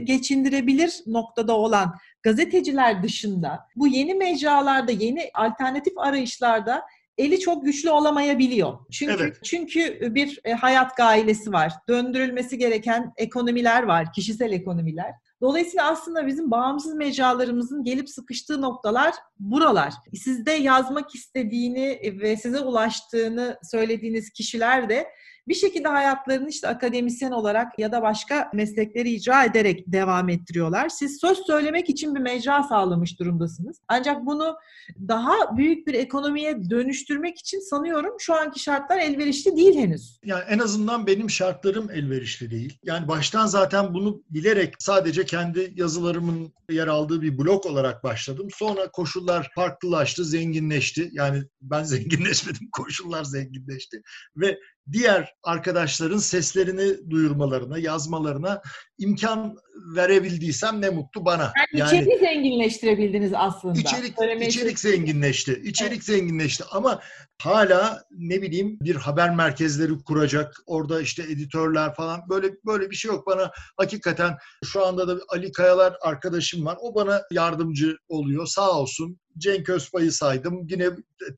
geçindirebilir 0.05 1.03
noktada 1.07 1.57
olan 1.57 1.95
gazeteciler 2.23 3.03
dışında 3.03 3.67
bu 3.77 3.87
yeni 3.87 4.15
mecralarda, 4.15 4.93
yeni 4.93 5.31
alternatif 5.35 5.99
arayışlarda 5.99 6.83
eli 7.19 7.41
çok 7.41 7.65
güçlü 7.65 7.91
olamayabiliyor. 7.91 8.79
Çünkü 8.91 9.17
evet. 9.21 9.39
çünkü 9.45 10.15
bir 10.15 10.41
e, 10.45 10.53
hayat 10.53 10.97
gailesi 10.97 11.53
var. 11.53 11.73
Döndürülmesi 11.89 12.59
gereken 12.59 13.13
ekonomiler 13.17 13.83
var, 13.83 14.13
kişisel 14.13 14.53
ekonomiler. 14.53 15.15
Dolayısıyla 15.41 15.91
aslında 15.91 16.27
bizim 16.27 16.51
bağımsız 16.51 16.95
mecralarımızın 16.95 17.85
gelip 17.85 18.11
sıkıştığı 18.11 18.61
noktalar 18.61 19.15
buralar. 19.39 19.93
Sizde 20.15 20.53
yazmak 20.53 21.15
istediğini 21.15 22.01
ve 22.21 22.37
size 22.37 22.61
ulaştığını 22.61 23.59
söylediğiniz 23.63 24.31
kişiler 24.31 24.89
de 24.89 25.07
bir 25.49 25.55
şekilde 25.55 25.89
hayatlarını 25.89 26.49
işte 26.49 26.69
akademisyen 26.69 27.31
olarak 27.31 27.79
ya 27.79 27.93
da 27.93 28.03
başka 28.03 28.51
meslekleri 28.55 29.11
icra 29.11 29.45
ederek 29.45 29.85
devam 29.87 30.29
ettiriyorlar. 30.29 30.89
Siz 30.89 31.21
söz 31.21 31.39
söylemek 31.47 31.89
için 31.91 32.15
bir 32.15 32.21
mecra 32.21 32.63
sağlamış 32.63 33.21
durumdasınız. 33.21 33.81
Ancak 33.89 34.27
bunu 34.27 34.57
daha 35.09 35.57
büyük 35.57 35.87
bir 35.87 35.95
ekonomiye 35.95 36.71
dönüştürmek 36.71 37.39
için 37.39 37.61
sanıyorum 37.61 38.15
şu 38.19 38.35
anki 38.35 38.61
şartlar 38.61 38.99
elverişli 38.99 39.57
değil 39.57 39.75
henüz. 39.79 40.21
Yani 40.25 40.45
en 40.49 40.59
azından 40.59 41.07
benim 41.07 41.31
şartlarım 41.31 41.91
elverişli 41.91 42.51
değil. 42.51 42.79
Yani 42.85 43.09
baştan 43.09 43.47
zaten 43.47 43.95
bunu 43.95 44.23
bilerek 44.31 44.75
sadece 44.79 45.25
kendi 45.25 45.73
yazılarımın 45.77 46.53
yer 46.71 46.87
aldığı 46.87 47.23
bir 47.23 47.39
blok 47.39 47.67
olarak 47.67 48.05
başladım. 48.05 48.49
Sonra 48.55 48.91
koşullar 48.91 49.51
farklılaştı, 49.55 50.25
zenginleşti. 50.25 51.11
Yani 51.13 51.43
ben 51.63 51.83
zenginleşmedim, 51.97 52.69
koşullar 52.73 53.25
zenginleşti. 53.25 54.03
Ve 54.37 54.59
diğer 54.93 55.35
arkadaşların 55.43 56.19
seslerini 56.19 57.11
duyurmalarına, 57.11 57.79
yazmalarına 57.79 58.63
imkan 58.99 59.57
verebildiysem 59.97 60.81
ne 60.81 60.91
mutlu 60.91 61.25
bana. 61.25 61.43
Yani, 61.73 61.93
yani 61.93 62.03
içerik 62.03 62.21
zenginleştirebildiniz 62.21 63.33
aslında. 63.35 63.79
İçerik, 63.79 64.15
içerik 64.41 64.79
zenginleşti. 64.79 65.61
İçerik 65.65 65.93
evet. 65.93 66.05
zenginleşti 66.05 66.65
ama 66.71 67.01
hala 67.43 68.03
ne 68.11 68.43
bileyim 68.43 68.79
bir 68.81 68.97
haber 68.97 69.35
merkezleri 69.35 69.93
kuracak. 70.07 70.55
Orada 70.67 71.01
işte 71.01 71.23
editörler 71.23 71.95
falan 71.95 72.21
böyle 72.29 72.51
böyle 72.67 72.91
bir 72.91 72.97
şey 72.97 73.11
yok. 73.11 73.27
Bana 73.27 73.51
hakikaten 73.77 74.37
şu 74.65 74.87
anda 74.87 75.09
da 75.09 75.21
Ali 75.29 75.53
Kayalar 75.53 75.97
arkadaşım 76.03 76.67
var. 76.67 76.77
O 76.81 76.95
bana 76.95 77.23
yardımcı 77.31 77.97
oluyor. 78.09 78.47
Sağ 78.47 78.81
olsun. 78.81 79.19
Cenk 79.39 79.69
Özbay'ı 79.69 80.13
saydım. 80.13 80.67
Yine 80.71 80.91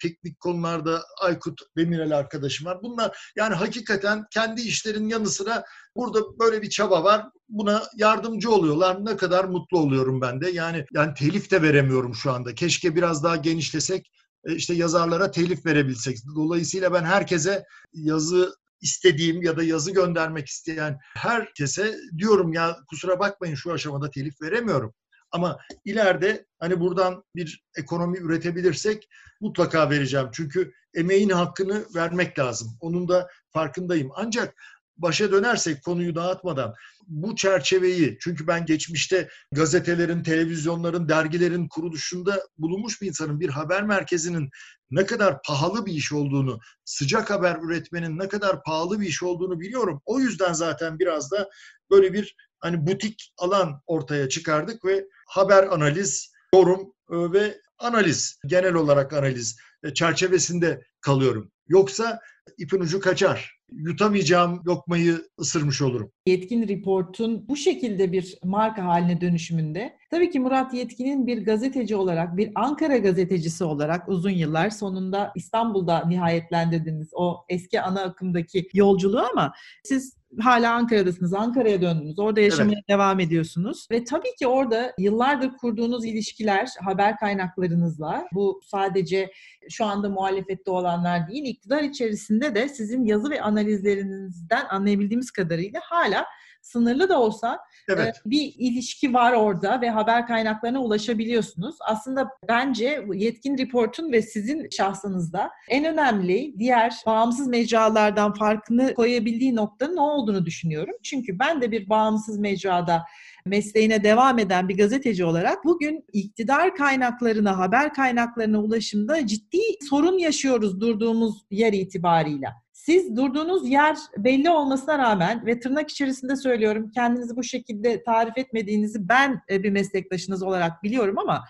teknik 0.03 0.41
konularda 0.41 1.03
Aykut 1.23 1.61
Demirel 1.77 2.19
arkadaşım 2.19 2.67
var. 2.67 2.83
Bunlar 2.83 3.33
yani 3.37 3.55
hakikaten 3.55 4.25
kendi 4.31 4.61
işlerin 4.61 5.09
yanı 5.09 5.27
sıra 5.27 5.65
burada 5.97 6.39
böyle 6.39 6.63
bir 6.63 6.71
çaba 6.71 7.05
var. 7.05 7.27
Buna 7.49 7.83
yardımcı 7.97 8.51
oluyorlar. 8.51 9.05
Ne 9.05 9.17
kadar 9.17 9.45
mutlu 9.45 9.79
oluyorum 9.79 10.21
ben 10.21 10.41
de. 10.41 10.51
Yani 10.51 10.85
yani 10.93 11.15
telif 11.15 11.51
de 11.51 11.63
veremiyorum 11.63 12.15
şu 12.15 12.33
anda. 12.33 12.55
Keşke 12.55 12.97
biraz 12.97 13.25
daha 13.25 13.37
genişlesek 13.37 14.11
e, 14.45 14.55
işte 14.55 14.75
yazarlara 14.75 15.31
telif 15.31 15.67
verebilsek. 15.67 16.19
Dolayısıyla 16.37 16.93
ben 16.93 17.05
herkese 17.05 17.65
yazı 17.93 18.55
istediğim 18.81 19.43
ya 19.43 19.57
da 19.57 19.63
yazı 19.63 19.91
göndermek 19.91 20.47
isteyen 20.47 20.99
herkese 21.17 21.97
diyorum 22.19 22.53
ya 22.53 22.77
kusura 22.91 23.19
bakmayın 23.21 23.55
şu 23.55 23.73
aşamada 23.73 24.11
telif 24.11 24.43
veremiyorum. 24.43 24.95
Ama 25.33 25.59
ileride 25.85 26.47
hani 26.59 26.81
buradan 26.81 27.25
bir 27.37 27.65
ekonomi 27.77 28.19
üretebilirsek 28.19 29.09
mutlaka 29.41 29.91
vereceğim. 29.91 30.29
Çünkü 30.33 30.73
emeğin 30.95 31.31
hakkını 31.31 31.85
vermek 31.95 32.39
lazım. 32.39 32.69
Onun 32.81 33.09
da 33.09 33.29
farkındayım. 33.53 34.11
Ancak 34.15 34.55
başa 34.99 35.33
dönersek 35.33 35.83
konuyu 35.85 36.15
dağıtmadan 36.15 36.75
bu 37.07 37.37
çerçeveyi 37.37 38.19
çünkü 38.21 38.47
ben 38.47 38.67
geçmişte 38.67 39.29
gazetelerin, 39.53 40.23
televizyonların, 40.23 41.09
dergilerin 41.09 41.69
kuruluşunda 41.69 42.41
bulunmuş 42.59 43.03
bir 43.03 43.07
insanın 43.07 43.41
bir 43.41 43.49
haber 43.49 43.83
merkezinin 43.83 44.51
ne 44.91 45.07
kadar 45.07 45.43
pahalı 45.43 45.87
bir 45.87 45.93
iş 45.93 46.13
olduğunu, 46.13 46.59
sıcak 46.85 47.31
haber 47.31 47.59
üretmenin 47.63 48.19
ne 48.19 48.29
kadar 48.29 48.63
pahalı 48.63 49.01
bir 49.01 49.07
iş 49.07 49.23
olduğunu 49.23 49.61
biliyorum. 49.61 50.03
O 50.05 50.21
yüzden 50.21 50.53
zaten 50.53 50.99
biraz 50.99 51.31
da 51.31 51.49
böyle 51.91 52.13
bir 52.13 52.37
hani 52.61 52.87
butik 52.87 53.33
alan 53.39 53.83
ortaya 53.87 54.29
çıkardık 54.29 54.85
ve 54.85 55.05
haber 55.27 55.67
analiz, 55.67 56.33
yorum 56.55 56.81
e, 57.11 57.33
ve 57.33 57.61
analiz, 57.79 58.41
genel 58.47 58.75
olarak 58.75 59.13
analiz 59.13 59.57
e, 59.83 59.95
çerçevesinde 59.95 60.83
kalıyorum. 61.01 61.51
Yoksa 61.69 62.21
ipin 62.59 62.81
ucu 62.81 63.01
kaçar. 63.01 63.59
Yutamayacağım 63.73 64.63
lokmayı 64.67 65.29
ısırmış 65.41 65.83
olurum. 65.83 66.13
Yetkin 66.27 66.69
Report'un 66.69 67.49
bu 67.49 67.57
şekilde 67.57 68.13
bir 68.13 68.39
marka 68.45 68.85
haline 68.85 69.21
dönüşümünde 69.21 69.97
tabii 70.11 70.31
ki 70.31 70.41
Murat 70.41 70.75
Yetkin'in 70.75 71.27
bir 71.27 71.45
gazeteci 71.45 71.97
olarak, 71.97 72.37
bir 72.37 72.51
Ankara 72.55 72.99
gazetecisi 72.99 73.65
olarak 73.65 74.09
uzun 74.09 74.31
yıllar 74.31 74.71
sonunda 74.71 75.33
İstanbul'da 75.37 76.07
nihayetlendirdiniz 76.07 77.09
o 77.13 77.45
eski 77.49 77.81
ana 77.81 78.03
akımdaki 78.03 78.69
yolculuğu 78.75 79.23
ama 79.33 79.53
siz 79.85 80.18
hala 80.41 80.75
Ankara'dasınız. 80.75 81.35
Ankara'ya 81.35 81.83
döndünüz. 81.83 82.19
Orada 82.19 82.41
yaşamaya 82.41 82.75
evet. 82.75 82.89
devam 82.89 83.21
ediyorsunuz. 83.21 83.87
Ve 83.91 84.05
tabii 84.05 84.35
ki 84.39 84.47
orada 84.47 84.93
yıllardır 84.99 85.51
kurduğunuz 85.57 86.05
ilişkiler 86.05 86.69
haber 86.85 87.17
kaynaklarınızla 87.17 88.25
bu 88.33 88.61
sadece 88.65 89.31
şu 89.71 89.85
anda 89.85 90.09
muhalefette 90.09 90.71
olanlar 90.71 91.29
değil, 91.29 91.45
iktidar 91.45 91.83
içerisinde 91.83 92.55
de 92.55 92.69
sizin 92.69 93.05
yazı 93.05 93.31
ve 93.31 93.43
analizlerinizden 93.43 94.67
anlayabildiğimiz 94.71 95.31
kadarıyla 95.31 95.81
hala 95.85 96.27
sınırlı 96.63 97.09
da 97.09 97.21
olsa 97.21 97.59
evet. 97.89 98.17
E, 98.27 98.31
bir 98.31 98.55
ilişki 98.59 99.15
var 99.15 99.33
orada 99.33 99.81
ve 99.81 99.91
haber 99.91 100.27
kaynaklarına 100.27 100.81
ulaşabiliyorsunuz. 100.81 101.77
Aslında 101.81 102.29
bence 102.49 103.05
Yetkin 103.15 103.59
Report'un 103.59 104.13
ve 104.13 104.23
sizin 104.23 104.69
şahsınızda 104.71 105.51
en 105.69 105.85
önemli 105.85 106.55
diğer 106.59 106.95
bağımsız 107.07 107.49
mecralardan 107.49 108.35
farkını 108.35 108.95
koyabildiği 108.95 109.57
noktanın 109.57 109.97
o 109.97 110.11
olduğunu 110.11 110.47
düşünüyorum. 110.47 110.95
Çünkü 111.03 111.39
ben 111.39 111.61
de 111.63 111.71
bir 111.71 111.89
bağımsız 111.89 112.39
mecrada 112.39 113.05
mesleğine 113.47 114.05
devam 114.05 114.39
eden 114.39 114.69
bir 114.69 114.77
gazeteci 114.77 115.25
olarak 115.25 115.65
bugün 115.65 116.05
iktidar 116.13 116.75
kaynaklarına, 116.75 117.59
haber 117.59 117.95
kaynaklarına 117.95 118.61
ulaşımda 118.63 119.27
ciddi 119.27 119.59
sorun 119.91 120.19
yaşıyoruz 120.19 120.81
durduğumuz 120.81 121.47
yer 121.51 121.73
itibarıyla. 121.73 122.68
Siz 122.89 123.17
durduğunuz 123.17 123.69
yer 123.69 123.97
belli 124.17 124.51
olmasına 124.51 124.99
rağmen 124.99 125.47
ve 125.47 125.61
tırnak 125.61 125.91
içerisinde 125.91 126.37
söylüyorum 126.37 126.91
kendinizi 126.95 127.37
bu 127.37 127.43
şekilde 127.43 128.03
tarif 128.03 128.39
etmediğinizi 128.39 129.09
ben 129.09 129.41
e, 129.51 129.63
bir 129.63 129.71
meslektaşınız 129.71 130.43
olarak 130.43 130.83
biliyorum 130.83 131.19
ama 131.19 131.45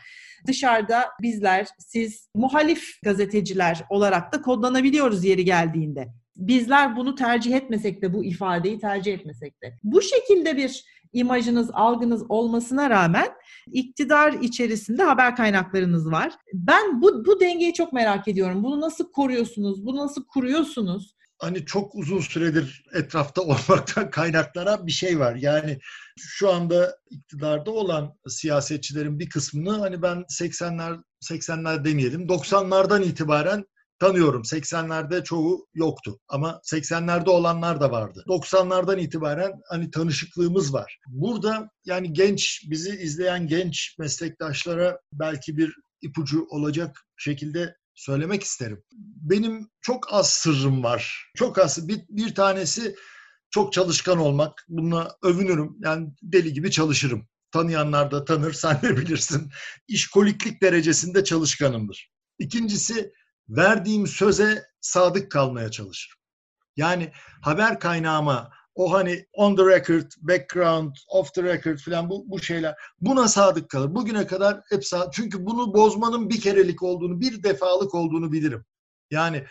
dışarıda 0.46 1.04
bizler 1.22 1.66
siz 1.78 2.28
muhalif 2.34 3.02
gazeteciler 3.04 3.84
olarak 3.90 4.32
da 4.32 4.42
kodlanabiliyoruz 4.42 5.24
yeri 5.24 5.44
geldiğinde. 5.44 6.08
Bizler 6.36 6.96
bunu 6.96 7.14
tercih 7.14 7.54
etmesek 7.54 8.02
de 8.02 8.14
bu 8.14 8.24
ifadeyi 8.24 8.78
tercih 8.78 9.14
etmesek 9.14 9.62
de. 9.62 9.78
Bu 9.82 10.02
şekilde 10.02 10.56
bir 10.56 10.84
imajınız, 11.12 11.70
algınız 11.72 12.24
olmasına 12.28 12.90
rağmen 12.90 13.28
iktidar 13.72 14.32
içerisinde 14.32 15.02
haber 15.02 15.36
kaynaklarınız 15.36 16.10
var. 16.10 16.32
Ben 16.54 17.02
bu, 17.02 17.26
bu 17.26 17.40
dengeyi 17.40 17.74
çok 17.74 17.92
merak 17.92 18.28
ediyorum. 18.28 18.64
Bunu 18.64 18.80
nasıl 18.80 19.12
koruyorsunuz? 19.12 19.86
Bunu 19.86 19.96
nasıl 19.96 20.24
kuruyorsunuz? 20.24 21.17
Hani 21.38 21.64
çok 21.64 21.94
uzun 21.94 22.20
süredir 22.20 22.84
etrafta 22.94 23.42
olmaktan 23.42 24.10
kaynaklanan 24.10 24.86
bir 24.86 24.92
şey 24.92 25.18
var. 25.18 25.34
Yani 25.34 25.78
şu 26.18 26.52
anda 26.52 26.98
iktidarda 27.10 27.70
olan 27.70 28.14
siyasetçilerin 28.28 29.18
bir 29.18 29.28
kısmını 29.28 29.78
hani 29.78 30.02
ben 30.02 30.16
80'ler 30.16 31.02
80'ler 31.24 31.84
demeyelim 31.84 32.26
90'lardan 32.26 33.04
itibaren 33.04 33.64
tanıyorum. 33.98 34.42
80'lerde 34.42 35.24
çoğu 35.24 35.66
yoktu 35.74 36.18
ama 36.28 36.60
80'lerde 36.64 37.28
olanlar 37.30 37.80
da 37.80 37.90
vardı. 37.90 38.24
90'lardan 38.28 39.00
itibaren 39.00 39.52
hani 39.68 39.90
tanışıklığımız 39.90 40.74
var. 40.74 40.98
Burada 41.06 41.70
yani 41.84 42.12
genç 42.12 42.66
bizi 42.70 42.90
izleyen 42.90 43.46
genç 43.46 43.96
meslektaşlara 43.98 44.98
belki 45.12 45.56
bir 45.56 45.74
ipucu 46.02 46.46
olacak 46.50 47.06
şekilde 47.16 47.76
söylemek 47.98 48.42
isterim. 48.42 48.82
Benim 49.30 49.70
çok 49.80 50.12
az 50.12 50.30
sırrım 50.30 50.82
var. 50.82 51.30
Çok 51.36 51.58
az. 51.58 51.88
Bir, 51.88 52.00
bir 52.08 52.34
tanesi 52.34 52.94
çok 53.50 53.72
çalışkan 53.72 54.18
olmak. 54.18 54.64
Bununla 54.68 55.16
övünürüm. 55.22 55.76
Yani 55.80 56.08
deli 56.22 56.52
gibi 56.52 56.70
çalışırım. 56.70 57.28
Tanıyanlar 57.50 58.10
da 58.10 58.24
tanır, 58.24 58.52
sen 58.52 58.82
de 58.82 58.96
bilirsin. 58.96 59.50
İşkoliklik 59.88 60.62
derecesinde 60.62 61.24
çalışkanımdır. 61.24 62.10
İkincisi 62.38 63.12
verdiğim 63.48 64.06
söze 64.06 64.64
sadık 64.80 65.30
kalmaya 65.30 65.70
çalışırım. 65.70 66.18
Yani 66.76 67.12
haber 67.42 67.80
kaynağıma 67.80 68.50
o 68.78 68.92
hani 68.92 69.26
on 69.32 69.56
the 69.56 69.62
record, 69.66 70.12
background, 70.20 70.96
off 71.08 71.34
the 71.34 71.42
record 71.42 71.78
falan 71.78 72.10
bu, 72.10 72.24
bu 72.30 72.42
şeyler 72.42 72.74
buna 73.00 73.28
sadık 73.28 73.70
kalır. 73.70 73.94
Bugüne 73.94 74.26
kadar 74.26 74.60
hep 74.70 74.84
sadık. 74.84 75.12
Çünkü 75.12 75.46
bunu 75.46 75.74
bozmanın 75.74 76.30
bir 76.30 76.40
kerelik 76.40 76.82
olduğunu, 76.82 77.20
bir 77.20 77.42
defalık 77.42 77.94
olduğunu 77.94 78.32
bilirim. 78.32 78.64
Yani 79.10 79.44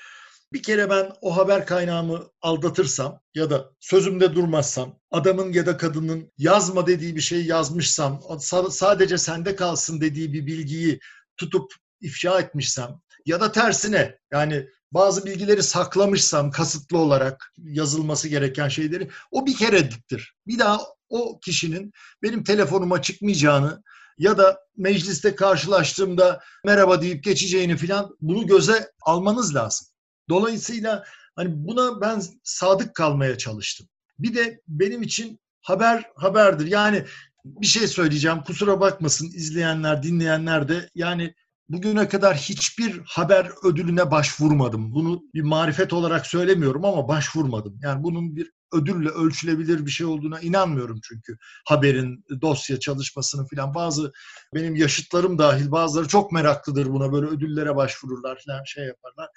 bir 0.54 0.64
kere 0.64 0.90
ben 0.90 1.12
o 1.22 1.38
haber 1.38 1.66
kaynağımı 1.66 2.28
aldatırsam 2.42 3.22
ya 3.36 3.50
da 3.50 3.72
sözümde 3.80 4.36
durmazsam, 4.36 5.00
adamın 5.12 5.54
ya 5.54 5.66
da 5.66 5.78
kadının 5.78 6.32
yazma 6.38 6.88
dediği 6.88 7.16
bir 7.16 7.22
şey 7.22 7.46
yazmışsam, 7.46 8.22
sadece 8.70 9.18
sende 9.18 9.56
kalsın 9.56 10.02
dediği 10.02 10.34
bir 10.34 10.46
bilgiyi 10.46 11.00
tutup 11.38 11.74
ifşa 12.02 12.40
etmişsem 12.40 12.90
ya 13.26 13.42
da 13.42 13.52
tersine 13.52 14.18
yani 14.32 14.68
bazı 14.92 15.26
bilgileri 15.26 15.64
saklamışsam 15.64 16.52
kasıtlı 16.52 16.98
olarak 16.98 17.54
yazılması 17.58 18.28
gereken 18.28 18.70
şeyleri 18.70 19.10
o 19.32 19.46
bir 19.46 19.56
kerediktir. 19.56 20.36
Bir 20.48 20.60
daha 20.60 20.82
o 21.10 21.40
kişinin 21.40 21.92
benim 22.24 22.44
telefonuma 22.44 23.02
çıkmayacağını 23.02 23.84
ya 24.18 24.38
da 24.38 24.60
mecliste 24.78 25.36
karşılaştığımda 25.36 26.42
merhaba 26.66 27.02
deyip 27.02 27.24
geçeceğini 27.24 27.78
falan 27.78 28.16
bunu 28.22 28.48
göze 28.48 28.92
almanız 29.02 29.56
lazım. 29.56 29.88
Dolayısıyla 30.30 31.04
hani 31.36 31.50
buna 31.68 32.02
ben 32.02 32.22
sadık 32.44 32.96
kalmaya 32.96 33.38
çalıştım. 33.38 33.88
Bir 34.20 34.36
de 34.36 34.62
benim 34.68 35.02
için 35.02 35.40
haber 35.62 36.12
haberdir. 36.16 36.68
Yani 36.68 37.06
bir 37.46 37.68
şey 37.68 37.88
söyleyeceğim. 37.88 38.44
Kusura 38.44 38.80
bakmasın 38.80 39.28
izleyenler, 39.28 40.04
dinleyenler 40.04 40.68
de. 40.68 40.90
Yani 40.96 41.34
bugüne 41.70 42.08
kadar 42.08 42.38
hiçbir 42.38 43.02
haber 43.06 43.52
ödülüne 43.64 44.12
başvurmadım. 44.12 44.94
Bunu 44.94 45.22
bir 45.34 45.42
marifet 45.42 45.94
olarak 45.94 46.28
söylemiyorum 46.28 46.86
ama 46.86 47.08
başvurmadım. 47.08 47.80
Yani 47.84 48.04
bunun 48.04 48.36
bir 48.36 48.52
ödülle 48.74 49.10
ölçülebilir 49.10 49.86
bir 49.86 49.92
şey 49.92 50.08
olduğuna 50.08 50.40
inanmıyorum 50.40 51.00
çünkü 51.04 51.38
haberin 51.66 52.26
dosya 52.42 52.80
çalışmasını 52.80 53.48
filan 53.48 53.76
bazı 53.76 54.12
benim 54.54 54.76
yaşıtlarım 54.76 55.38
dahil 55.38 55.72
bazıları 55.72 56.08
çok 56.08 56.32
meraklıdır 56.32 56.86
buna 56.86 57.12
böyle 57.14 57.28
ödüllere 57.28 57.76
başvururlar 57.76 58.40
filan 58.40 58.64
şey 58.64 58.86
yaparlar. 58.86 59.30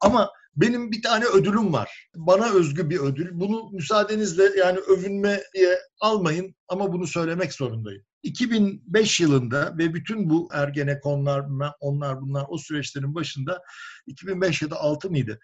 Ama 0.00 0.30
benim 0.56 0.92
bir 0.92 1.02
tane 1.02 1.24
ödülüm 1.24 1.72
var. 1.72 2.08
Bana 2.16 2.52
özgü 2.52 2.90
bir 2.90 2.98
ödül. 2.98 3.28
Bunu 3.32 3.70
müsaadenizle 3.72 4.58
yani 4.58 4.78
övünmeye 4.78 5.44
almayın 6.00 6.54
ama 6.68 6.92
bunu 6.92 7.06
söylemek 7.06 7.52
zorundayım. 7.52 8.02
2005 8.22 9.20
yılında 9.20 9.78
ve 9.78 9.94
bütün 9.94 10.30
bu 10.30 10.48
Ergenekonlar, 10.52 11.46
onlar 11.80 12.20
bunlar 12.20 12.44
o 12.48 12.58
süreçlerin 12.58 13.14
başında 13.14 13.62
2005 14.06 14.62
ya 14.62 14.70
da 14.70 14.80
6 14.80 15.10
mıydı? 15.10 15.40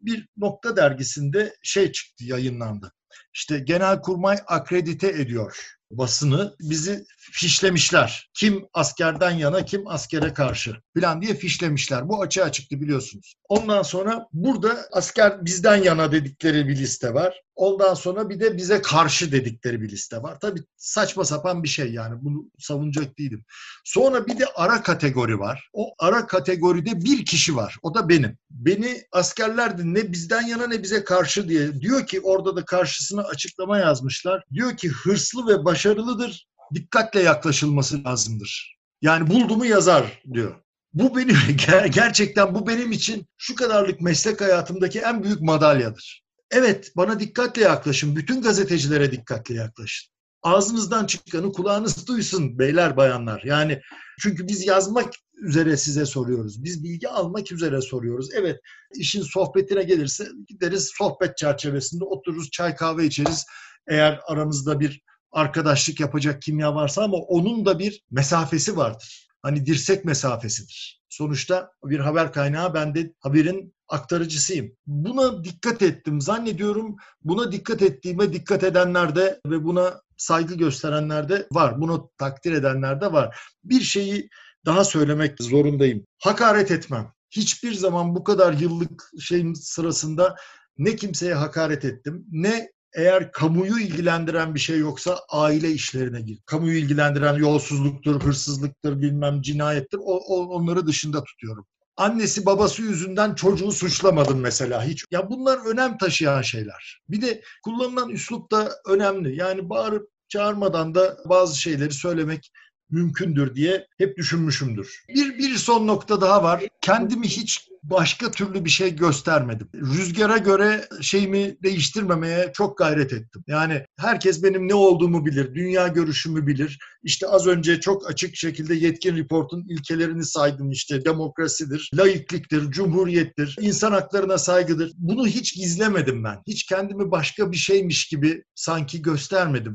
Bir 0.00 0.28
nokta 0.36 0.76
dergisinde 0.76 1.56
şey 1.62 1.92
çıktı, 1.92 2.24
yayınlandı. 2.24 2.92
İşte 3.34 3.58
Genelkurmay 3.58 4.38
akredite 4.46 5.08
ediyor 5.08 5.78
basını 5.90 6.56
bizi 6.60 7.04
fişlemişler. 7.32 8.30
Kim 8.34 8.66
askerden 8.72 9.30
yana, 9.30 9.64
kim 9.64 9.86
askere 9.86 10.34
karşı 10.34 10.76
falan 11.00 11.22
diye 11.22 11.34
fişlemişler. 11.34 12.08
Bu 12.08 12.22
açığa 12.22 12.52
çıktı 12.52 12.80
biliyorsunuz. 12.80 13.34
Ondan 13.48 13.82
sonra 13.82 14.26
burada 14.32 14.86
asker 14.92 15.44
bizden 15.44 15.76
yana 15.76 16.12
dedikleri 16.12 16.68
bir 16.68 16.76
liste 16.76 17.14
var. 17.14 17.42
Ondan 17.54 17.94
sonra 17.94 18.30
bir 18.30 18.40
de 18.40 18.56
bize 18.56 18.82
karşı 18.82 19.32
dedikleri 19.32 19.80
bir 19.82 19.88
liste 19.88 20.22
var. 20.22 20.40
Tabii 20.40 20.60
saçma 20.76 21.24
sapan 21.24 21.62
bir 21.62 21.68
şey 21.68 21.92
yani 21.92 22.14
bunu 22.22 22.50
savunacak 22.58 23.18
değilim. 23.18 23.44
Sonra 23.84 24.26
bir 24.26 24.38
de 24.38 24.46
ara 24.56 24.82
kategori 24.82 25.38
var. 25.38 25.70
O 25.72 25.94
ara 25.98 26.26
kategoride 26.26 27.04
bir 27.04 27.24
kişi 27.24 27.56
var. 27.56 27.76
O 27.82 27.94
da 27.94 28.08
benim. 28.08 28.38
Beni 28.50 29.02
askerler 29.12 29.72
ne 29.78 30.12
bizden 30.12 30.42
yana 30.42 30.66
ne 30.66 30.82
bize 30.82 31.04
karşı 31.04 31.48
diye 31.48 31.80
diyor 31.80 32.06
ki 32.06 32.20
orada 32.20 32.56
da 32.56 32.64
karşısına 32.98 33.22
açıklama 33.22 33.78
yazmışlar. 33.78 34.44
Diyor 34.52 34.76
ki 34.76 34.88
hırslı 34.88 35.46
ve 35.46 35.64
başarılıdır. 35.64 36.48
Dikkatle 36.74 37.20
yaklaşılması 37.20 38.04
lazımdır. 38.04 38.78
Yani 39.02 39.30
buldu 39.30 39.56
mu 39.56 39.66
yazar 39.66 40.22
diyor. 40.34 40.54
Bu 40.92 41.16
benim 41.16 41.36
gerçekten 41.90 42.54
bu 42.54 42.66
benim 42.66 42.92
için 42.92 43.26
şu 43.36 43.54
kadarlık 43.54 44.00
meslek 44.00 44.40
hayatımdaki 44.40 44.98
en 44.98 45.22
büyük 45.22 45.40
madalyadır. 45.40 46.24
Evet 46.50 46.92
bana 46.96 47.20
dikkatle 47.20 47.62
yaklaşın. 47.62 48.16
Bütün 48.16 48.42
gazetecilere 48.42 49.12
dikkatle 49.12 49.54
yaklaşın. 49.54 50.10
Ağzınızdan 50.42 51.06
çıkanı 51.06 51.52
kulağınız 51.52 52.06
duysun 52.06 52.58
beyler 52.58 52.96
bayanlar. 52.96 53.42
Yani 53.44 53.80
çünkü 54.20 54.48
biz 54.48 54.66
yazmak 54.66 55.12
üzere 55.40 55.76
size 55.76 56.06
soruyoruz. 56.06 56.64
Biz 56.64 56.84
bilgi 56.84 57.08
almak 57.08 57.52
üzere 57.52 57.80
soruyoruz. 57.80 58.28
Evet 58.34 58.60
işin 58.94 59.22
sohbetine 59.22 59.82
gelirse 59.82 60.28
gideriz 60.48 60.90
sohbet 60.98 61.36
çerçevesinde 61.36 62.04
otururuz 62.04 62.50
çay 62.50 62.76
kahve 62.76 63.04
içeriz. 63.04 63.46
Eğer 63.88 64.20
aramızda 64.26 64.80
bir 64.80 65.02
arkadaşlık 65.32 66.00
yapacak 66.00 66.42
kimya 66.42 66.74
varsa 66.74 67.02
ama 67.04 67.16
onun 67.16 67.66
da 67.66 67.78
bir 67.78 68.04
mesafesi 68.10 68.76
vardır. 68.76 69.28
Hani 69.42 69.66
dirsek 69.66 70.04
mesafesidir. 70.04 71.02
Sonuçta 71.08 71.70
bir 71.84 71.98
haber 71.98 72.32
kaynağı 72.32 72.74
ben 72.74 72.94
de 72.94 73.12
haberin 73.20 73.74
aktarıcısıyım. 73.88 74.72
Buna 74.86 75.44
dikkat 75.44 75.82
ettim. 75.82 76.20
Zannediyorum 76.20 76.96
buna 77.24 77.52
dikkat 77.52 77.82
ettiğime 77.82 78.32
dikkat 78.32 78.64
edenler 78.64 79.16
de 79.16 79.40
ve 79.46 79.64
buna 79.64 80.00
saygı 80.16 80.54
gösterenler 80.54 81.28
de 81.28 81.46
var. 81.52 81.80
Bunu 81.80 82.10
takdir 82.18 82.52
edenler 82.52 83.00
de 83.00 83.12
var. 83.12 83.38
Bir 83.64 83.80
şeyi 83.80 84.28
daha 84.68 84.84
söylemek 84.84 85.42
zorundayım. 85.42 86.04
Hakaret 86.18 86.70
etmem. 86.70 87.12
Hiçbir 87.30 87.74
zaman 87.74 88.14
bu 88.14 88.24
kadar 88.24 88.52
yıllık 88.52 89.10
şeyin 89.20 89.54
sırasında 89.54 90.36
ne 90.78 90.96
kimseye 90.96 91.34
hakaret 91.34 91.84
ettim, 91.84 92.24
ne 92.30 92.68
eğer 92.94 93.32
kamuyu 93.32 93.78
ilgilendiren 93.78 94.54
bir 94.54 94.60
şey 94.60 94.78
yoksa 94.78 95.20
aile 95.30 95.70
işlerine 95.70 96.20
gir. 96.20 96.38
Kamuyu 96.46 96.78
ilgilendiren 96.78 97.34
yolsuzluktur, 97.34 98.22
hırsızlıktır, 98.22 99.02
bilmem 99.02 99.42
cinayettir. 99.42 99.98
O, 99.98 100.16
o, 100.16 100.46
onları 100.46 100.86
dışında 100.86 101.24
tutuyorum. 101.24 101.66
Annesi 101.96 102.46
babası 102.46 102.82
yüzünden 102.82 103.34
çocuğu 103.34 103.72
suçlamadım 103.72 104.40
mesela 104.40 104.84
hiç. 104.84 105.04
Ya 105.10 105.30
bunlar 105.30 105.58
önem 105.66 105.98
taşıyan 105.98 106.42
şeyler. 106.42 107.00
Bir 107.08 107.22
de 107.22 107.42
kullanılan 107.64 108.08
üslup 108.08 108.52
da 108.52 108.70
önemli. 108.86 109.36
Yani 109.36 109.70
bağırıp 109.70 110.08
çağırmadan 110.28 110.94
da 110.94 111.16
bazı 111.24 111.60
şeyleri 111.60 111.92
söylemek 111.92 112.50
mümkündür 112.90 113.54
diye 113.54 113.86
hep 113.98 114.16
düşünmüşümdür. 114.16 115.04
Bir, 115.08 115.38
bir 115.38 115.56
son 115.56 115.86
nokta 115.86 116.20
daha 116.20 116.42
var. 116.42 116.64
Kendimi 116.80 117.28
hiç 117.28 117.68
başka 117.82 118.30
türlü 118.30 118.64
bir 118.64 118.70
şey 118.70 118.96
göstermedim. 118.96 119.68
Rüzgara 119.74 120.38
göre 120.38 120.88
şeyimi 121.00 121.56
değiştirmemeye 121.62 122.52
çok 122.54 122.78
gayret 122.78 123.12
ettim. 123.12 123.44
Yani 123.46 123.84
herkes 123.98 124.42
benim 124.42 124.68
ne 124.68 124.74
olduğumu 124.74 125.26
bilir, 125.26 125.54
dünya 125.54 125.88
görüşümü 125.88 126.46
bilir. 126.46 126.78
İşte 127.02 127.26
az 127.28 127.46
önce 127.46 127.80
çok 127.80 128.10
açık 128.10 128.36
şekilde 128.36 128.74
yetkin 128.74 129.16
reportun 129.16 129.66
ilkelerini 129.68 130.24
saydım 130.24 130.70
işte 130.70 131.04
demokrasidir, 131.04 131.90
laikliktir, 131.94 132.70
cumhuriyettir, 132.70 133.56
insan 133.60 133.92
haklarına 133.92 134.38
saygıdır. 134.38 134.92
Bunu 134.94 135.26
hiç 135.26 135.54
gizlemedim 135.56 136.24
ben. 136.24 136.36
Hiç 136.46 136.66
kendimi 136.66 137.10
başka 137.10 137.52
bir 137.52 137.56
şeymiş 137.56 138.08
gibi 138.08 138.42
sanki 138.54 139.02
göstermedim. 139.02 139.74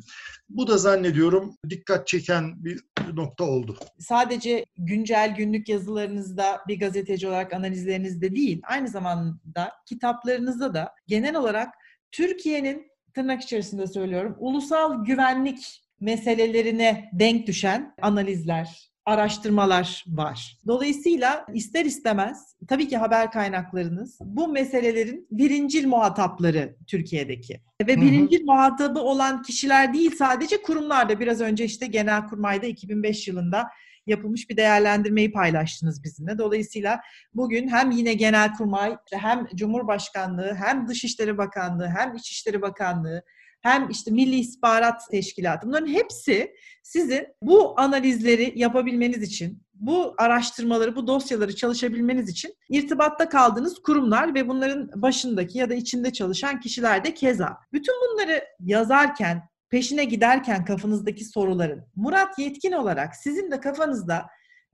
Bu 0.54 0.68
da 0.68 0.78
zannediyorum 0.78 1.58
dikkat 1.70 2.08
çeken 2.08 2.64
bir 2.66 2.84
nokta 3.14 3.44
oldu. 3.44 3.78
Sadece 4.00 4.66
güncel 4.78 5.36
günlük 5.36 5.70
yazılarınızda 5.70 6.62
bir 6.68 6.80
gazeteci 6.80 7.28
olarak 7.28 7.54
analizleri 7.54 7.84
analizlerinizde 7.94 8.36
değil, 8.36 8.62
aynı 8.64 8.88
zamanda 8.88 9.72
kitaplarınızda 9.86 10.74
da 10.74 10.94
genel 11.08 11.36
olarak 11.36 11.74
Türkiye'nin 12.12 12.88
tırnak 13.14 13.42
içerisinde 13.42 13.88
söylüyorum, 13.88 14.36
ulusal 14.40 15.06
güvenlik 15.06 15.82
meselelerine 16.00 17.10
denk 17.14 17.48
düşen 17.48 17.96
analizler, 18.02 18.93
araştırmalar 19.06 20.06
var. 20.08 20.58
Dolayısıyla 20.68 21.46
ister 21.54 21.86
istemez 21.86 22.56
tabii 22.68 22.88
ki 22.88 22.98
haber 22.98 23.32
kaynaklarınız 23.32 24.18
bu 24.22 24.48
meselelerin 24.48 25.28
birincil 25.32 25.88
muhatapları 25.88 26.76
Türkiye'deki. 26.88 27.62
Ve 27.82 28.02
birincil 28.02 28.40
hı 28.40 28.42
hı. 28.42 28.46
muhatabı 28.46 29.00
olan 29.00 29.42
kişiler 29.42 29.94
değil 29.94 30.16
sadece 30.18 30.62
kurumlarda. 30.62 31.20
Biraz 31.20 31.42
önce 31.42 31.66
işte 31.66 31.88
Genelkurmay'da 31.88 32.66
2005 32.66 33.28
yılında 33.28 33.68
yapılmış 34.08 34.50
bir 34.50 34.58
değerlendirmeyi 34.58 35.32
paylaştınız 35.32 36.04
bizimle. 36.04 36.38
Dolayısıyla 36.38 37.00
bugün 37.34 37.68
hem 37.68 37.92
yine 37.92 38.14
Genelkurmay 38.14 38.98
hem 39.12 39.48
Cumhurbaşkanlığı 39.56 40.56
hem 40.56 40.88
Dışişleri 40.88 41.38
Bakanlığı 41.38 41.88
hem 41.88 42.16
İçişleri 42.16 42.62
Bakanlığı 42.62 43.24
hem 43.64 43.90
işte 43.90 44.12
Milli 44.12 44.36
İstihbarat 44.36 45.10
Teşkilatı 45.12 45.68
bunların 45.68 45.88
hepsi 45.88 46.56
sizin 46.84 47.28
bu 47.42 47.80
analizleri 47.80 48.54
yapabilmeniz 48.56 49.22
için, 49.22 49.64
bu 49.74 50.16
araştırmaları, 50.18 50.96
bu 50.96 51.08
dosyaları 51.08 51.56
çalışabilmeniz 51.56 52.30
için 52.30 52.56
irtibatta 52.70 53.30
kaldığınız 53.30 53.82
kurumlar 53.82 54.36
ve 54.36 54.48
bunların 54.48 54.90
başındaki 54.96 55.58
ya 55.58 55.70
da 55.70 55.74
içinde 55.74 56.14
çalışan 56.14 56.60
kişiler 56.60 57.04
de 57.04 57.14
keza. 57.14 57.58
Bütün 57.74 57.96
bunları 58.02 58.44
yazarken, 58.60 59.50
peşine 59.70 60.06
giderken 60.06 60.66
kafanızdaki 60.66 61.26
soruların 61.26 61.86
Murat 61.96 62.40
Yetkin 62.40 62.72
olarak 62.72 63.16
sizin 63.16 63.52
de 63.52 63.60
kafanızda 63.60 64.26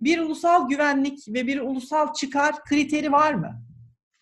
bir 0.02 0.19
ulusal 0.19 0.69
güvenlik 0.69 1.28
ve 1.28 1.47
bir 1.47 1.60
ulusal 1.60 2.13
çıkar 2.13 2.63
kriteri 2.63 3.12
var 3.12 3.34
mı? 3.34 3.62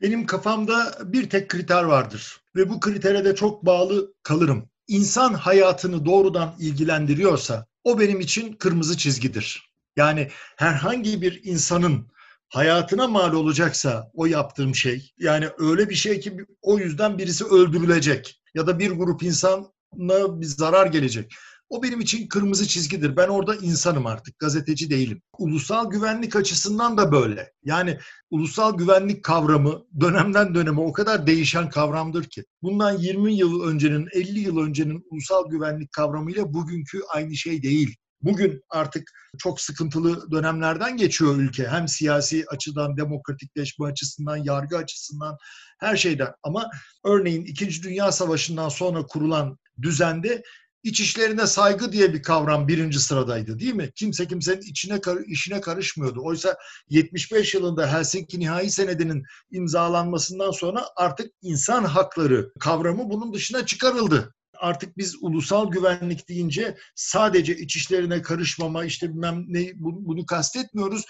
Benim 0.01 0.25
kafamda 0.25 0.97
bir 1.05 1.29
tek 1.29 1.49
kriter 1.49 1.83
vardır 1.83 2.41
ve 2.57 2.69
bu 2.69 2.79
kritere 2.79 3.25
de 3.25 3.35
çok 3.35 3.65
bağlı 3.65 4.13
kalırım. 4.23 4.69
İnsan 4.87 5.33
hayatını 5.33 6.05
doğrudan 6.05 6.55
ilgilendiriyorsa 6.59 7.65
o 7.83 7.99
benim 7.99 8.19
için 8.19 8.53
kırmızı 8.53 8.97
çizgidir. 8.97 9.73
Yani 9.95 10.29
herhangi 10.55 11.21
bir 11.21 11.41
insanın 11.43 12.07
hayatına 12.49 13.07
mal 13.07 13.33
olacaksa 13.33 14.11
o 14.13 14.25
yaptığım 14.25 14.75
şey 14.75 15.13
yani 15.17 15.49
öyle 15.57 15.89
bir 15.89 15.95
şey 15.95 16.19
ki 16.19 16.37
o 16.61 16.79
yüzden 16.79 17.17
birisi 17.17 17.45
öldürülecek 17.45 18.41
ya 18.53 18.67
da 18.67 18.79
bir 18.79 18.91
grup 18.91 19.23
insana 19.23 20.41
bir 20.41 20.45
zarar 20.45 20.85
gelecek. 20.87 21.33
O 21.69 21.83
benim 21.83 21.99
için 21.99 22.27
kırmızı 22.27 22.67
çizgidir. 22.67 23.17
Ben 23.17 23.27
orada 23.27 23.55
insanım 23.55 24.05
artık, 24.05 24.39
gazeteci 24.39 24.89
değilim. 24.89 25.21
Ulusal 25.37 25.91
güvenlik 25.91 26.35
açısından 26.35 26.97
da 26.97 27.11
böyle. 27.11 27.51
Yani 27.63 27.97
ulusal 28.29 28.77
güvenlik 28.77 29.23
kavramı 29.23 29.83
dönemden 29.99 30.55
döneme 30.55 30.81
o 30.81 30.93
kadar 30.93 31.27
değişen 31.27 31.69
kavramdır 31.69 32.23
ki. 32.23 32.43
Bundan 32.61 32.97
20 32.97 33.33
yıl 33.33 33.61
öncenin, 33.63 34.07
50 34.13 34.39
yıl 34.39 34.57
öncenin 34.57 35.03
ulusal 35.11 35.49
güvenlik 35.49 35.91
kavramıyla 35.91 36.53
bugünkü 36.53 37.01
aynı 37.13 37.35
şey 37.35 37.63
değil. 37.63 37.95
Bugün 38.21 38.61
artık 38.69 39.11
çok 39.37 39.61
sıkıntılı 39.61 40.31
dönemlerden 40.31 40.97
geçiyor 40.97 41.35
ülke. 41.35 41.67
Hem 41.67 41.87
siyasi 41.87 42.45
açıdan, 42.47 42.97
demokratikleşme 42.97 43.85
açısından, 43.85 44.37
yargı 44.37 44.77
açısından, 44.77 45.37
her 45.79 45.97
şeyden. 45.97 46.33
Ama 46.43 46.69
örneğin 47.05 47.45
İkinci 47.45 47.83
Dünya 47.83 48.11
Savaşı'ndan 48.11 48.69
sonra 48.69 49.05
kurulan 49.05 49.57
düzende 49.81 50.43
İç 50.87 50.99
işlerine 50.99 51.47
saygı 51.47 51.91
diye 51.91 52.13
bir 52.13 52.23
kavram 52.23 52.67
birinci 52.67 52.99
sıradaydı 52.99 53.59
değil 53.59 53.73
mi? 53.73 53.91
Kimse 53.95 54.27
kimsenin 54.27 54.61
içine 54.61 54.99
işine 55.27 55.61
karışmıyordu. 55.61 56.19
Oysa 56.23 56.57
75 56.89 57.53
yılında 57.53 57.93
Helsinki 57.93 58.39
Nihai 58.39 58.69
Senedi'nin 58.69 59.23
imzalanmasından 59.51 60.51
sonra 60.51 60.85
artık 60.95 61.31
insan 61.41 61.83
hakları 61.83 62.51
kavramı 62.59 63.09
bunun 63.09 63.33
dışına 63.33 63.65
çıkarıldı. 63.65 64.33
Artık 64.57 64.97
biz 64.97 65.15
ulusal 65.21 65.71
güvenlik 65.71 66.29
deyince 66.29 66.77
sadece 66.95 67.57
iç 67.57 67.75
işlerine 67.75 68.21
karışmama 68.21 68.85
işte 68.85 69.09
bilmem 69.09 69.43
ne 69.47 69.71
bunu 69.75 70.25
kastetmiyoruz. 70.25 71.05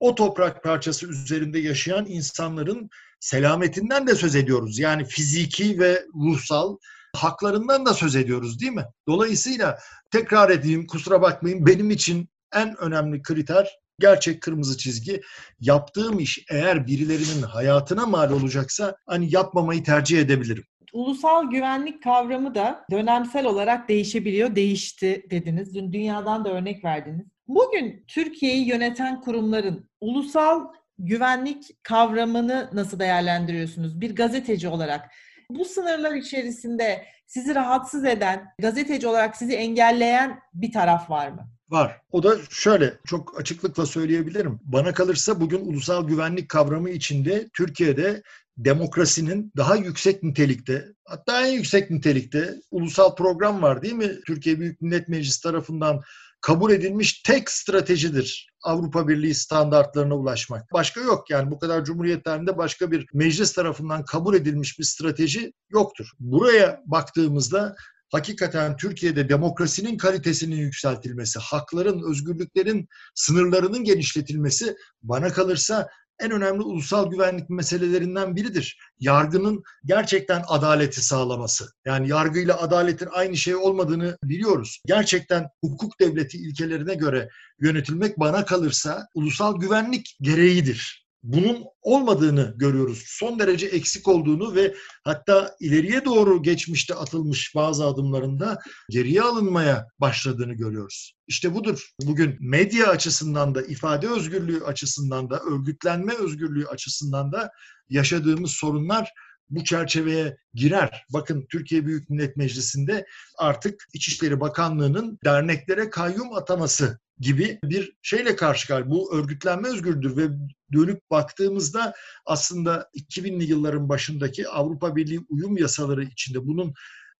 O 0.00 0.14
toprak 0.14 0.62
parçası 0.62 1.06
üzerinde 1.06 1.58
yaşayan 1.58 2.06
insanların 2.06 2.88
selametinden 3.20 4.06
de 4.06 4.14
söz 4.14 4.36
ediyoruz. 4.36 4.78
Yani 4.78 5.04
fiziki 5.04 5.78
ve 5.78 6.06
ruhsal 6.14 6.76
haklarından 7.16 7.86
da 7.86 7.94
söz 7.94 8.16
ediyoruz 8.16 8.60
değil 8.60 8.72
mi? 8.72 8.84
Dolayısıyla 9.08 9.78
tekrar 10.10 10.50
edeyim 10.50 10.86
kusura 10.86 11.22
bakmayın 11.22 11.66
benim 11.66 11.90
için 11.90 12.28
en 12.54 12.76
önemli 12.76 13.22
kriter 13.22 13.78
gerçek 13.98 14.42
kırmızı 14.42 14.78
çizgi. 14.78 15.20
Yaptığım 15.60 16.18
iş 16.18 16.44
eğer 16.50 16.86
birilerinin 16.86 17.42
hayatına 17.42 18.06
mal 18.06 18.32
olacaksa 18.32 18.96
hani 19.06 19.34
yapmamayı 19.34 19.84
tercih 19.84 20.20
edebilirim. 20.20 20.64
Ulusal 20.92 21.50
güvenlik 21.50 22.02
kavramı 22.02 22.54
da 22.54 22.84
dönemsel 22.90 23.46
olarak 23.46 23.88
değişebiliyor, 23.88 24.56
değişti 24.56 25.26
dediniz. 25.30 25.74
Dün 25.74 25.92
dünyadan 25.92 26.44
da 26.44 26.52
örnek 26.52 26.84
verdiniz. 26.84 27.26
Bugün 27.48 28.04
Türkiye'yi 28.08 28.68
yöneten 28.68 29.20
kurumların 29.20 29.90
ulusal 30.00 30.64
güvenlik 30.98 31.84
kavramını 31.84 32.70
nasıl 32.72 32.98
değerlendiriyorsunuz? 32.98 34.00
Bir 34.00 34.14
gazeteci 34.14 34.68
olarak 34.68 35.10
bu 35.50 35.64
sınırlar 35.64 36.14
içerisinde 36.14 37.04
sizi 37.26 37.54
rahatsız 37.54 38.04
eden, 38.04 38.46
gazeteci 38.58 39.06
olarak 39.06 39.36
sizi 39.36 39.52
engelleyen 39.54 40.40
bir 40.54 40.72
taraf 40.72 41.10
var 41.10 41.28
mı? 41.28 41.48
Var. 41.68 42.00
O 42.10 42.22
da 42.22 42.36
şöyle 42.50 42.94
çok 43.06 43.40
açıklıkla 43.40 43.86
söyleyebilirim. 43.86 44.60
Bana 44.64 44.94
kalırsa 44.94 45.40
bugün 45.40 45.66
ulusal 45.66 46.08
güvenlik 46.08 46.48
kavramı 46.48 46.90
içinde 46.90 47.48
Türkiye'de 47.54 48.22
demokrasinin 48.56 49.52
daha 49.56 49.76
yüksek 49.76 50.22
nitelikte 50.22 50.84
hatta 51.04 51.46
en 51.46 51.52
yüksek 51.52 51.90
nitelikte 51.90 52.54
ulusal 52.70 53.14
program 53.14 53.62
var 53.62 53.82
değil 53.82 53.94
mi? 53.94 54.10
Türkiye 54.26 54.60
Büyük 54.60 54.80
Millet 54.80 55.08
Meclisi 55.08 55.42
tarafından 55.42 56.02
kabul 56.40 56.72
edilmiş 56.72 57.22
tek 57.22 57.50
stratejidir 57.50 58.52
Avrupa 58.62 59.08
Birliği 59.08 59.34
standartlarına 59.34 60.16
ulaşmak. 60.16 60.72
Başka 60.72 61.00
yok 61.00 61.30
yani 61.30 61.50
bu 61.50 61.58
kadar 61.58 61.84
Cumhuriyet 61.84 62.24
tarihinde 62.24 62.58
başka 62.58 62.90
bir 62.90 63.06
meclis 63.14 63.52
tarafından 63.52 64.04
kabul 64.04 64.34
edilmiş 64.34 64.78
bir 64.78 64.84
strateji 64.84 65.52
yoktur. 65.70 66.10
Buraya 66.20 66.82
baktığımızda 66.86 67.76
hakikaten 68.12 68.76
Türkiye'de 68.76 69.28
demokrasinin 69.28 69.96
kalitesinin 69.96 70.56
yükseltilmesi, 70.56 71.38
hakların, 71.38 72.10
özgürlüklerin 72.10 72.88
sınırlarının 73.14 73.84
genişletilmesi 73.84 74.76
bana 75.02 75.28
kalırsa 75.28 75.88
en 76.20 76.30
önemli 76.30 76.62
ulusal 76.62 77.10
güvenlik 77.10 77.50
meselelerinden 77.50 78.36
biridir. 78.36 78.78
Yargının 79.00 79.62
gerçekten 79.84 80.42
adaleti 80.48 81.02
sağlaması. 81.02 81.72
Yani 81.84 82.08
yargıyla 82.08 82.60
adaletin 82.60 83.08
aynı 83.12 83.36
şey 83.36 83.56
olmadığını 83.56 84.18
biliyoruz. 84.22 84.82
Gerçekten 84.86 85.48
hukuk 85.64 86.00
devleti 86.00 86.38
ilkelerine 86.38 86.94
göre 86.94 87.28
yönetilmek 87.60 88.18
bana 88.18 88.44
kalırsa 88.44 89.06
ulusal 89.14 89.60
güvenlik 89.60 90.16
gereğidir 90.20 91.05
bunun 91.26 91.64
olmadığını 91.82 92.54
görüyoruz. 92.56 93.04
Son 93.06 93.38
derece 93.38 93.66
eksik 93.66 94.08
olduğunu 94.08 94.54
ve 94.54 94.74
hatta 95.04 95.56
ileriye 95.60 96.04
doğru 96.04 96.42
geçmişte 96.42 96.94
atılmış 96.94 97.54
bazı 97.54 97.86
adımlarında 97.86 98.58
geriye 98.90 99.22
alınmaya 99.22 99.86
başladığını 99.98 100.54
görüyoruz. 100.54 101.12
İşte 101.26 101.54
budur. 101.54 101.88
Bugün 102.02 102.36
medya 102.40 102.88
açısından 102.88 103.54
da, 103.54 103.62
ifade 103.62 104.08
özgürlüğü 104.08 104.64
açısından 104.64 105.30
da, 105.30 105.40
örgütlenme 105.40 106.14
özgürlüğü 106.14 106.66
açısından 106.66 107.32
da 107.32 107.50
yaşadığımız 107.88 108.50
sorunlar 108.50 109.12
bu 109.50 109.64
çerçeveye 109.64 110.36
girer. 110.54 111.04
Bakın 111.12 111.46
Türkiye 111.50 111.86
Büyük 111.86 112.10
Millet 112.10 112.36
Meclisi'nde 112.36 113.06
artık 113.38 113.84
İçişleri 113.92 114.40
Bakanlığı'nın 114.40 115.18
derneklere 115.24 115.90
kayyum 115.90 116.32
ataması 116.32 116.98
gibi 117.20 117.58
bir 117.64 117.92
şeyle 118.02 118.36
karşı 118.36 118.68
karşıya. 118.68 118.90
Bu 118.90 119.14
örgütlenme 119.14 119.68
özgürdür 119.68 120.16
ve 120.16 120.28
dönüp 120.72 121.10
baktığımızda 121.10 121.94
aslında 122.26 122.90
2000'li 122.94 123.44
yılların 123.44 123.88
başındaki 123.88 124.48
Avrupa 124.48 124.96
Birliği 124.96 125.20
uyum 125.28 125.56
yasaları 125.56 126.04
içinde 126.04 126.46
bunun 126.46 126.74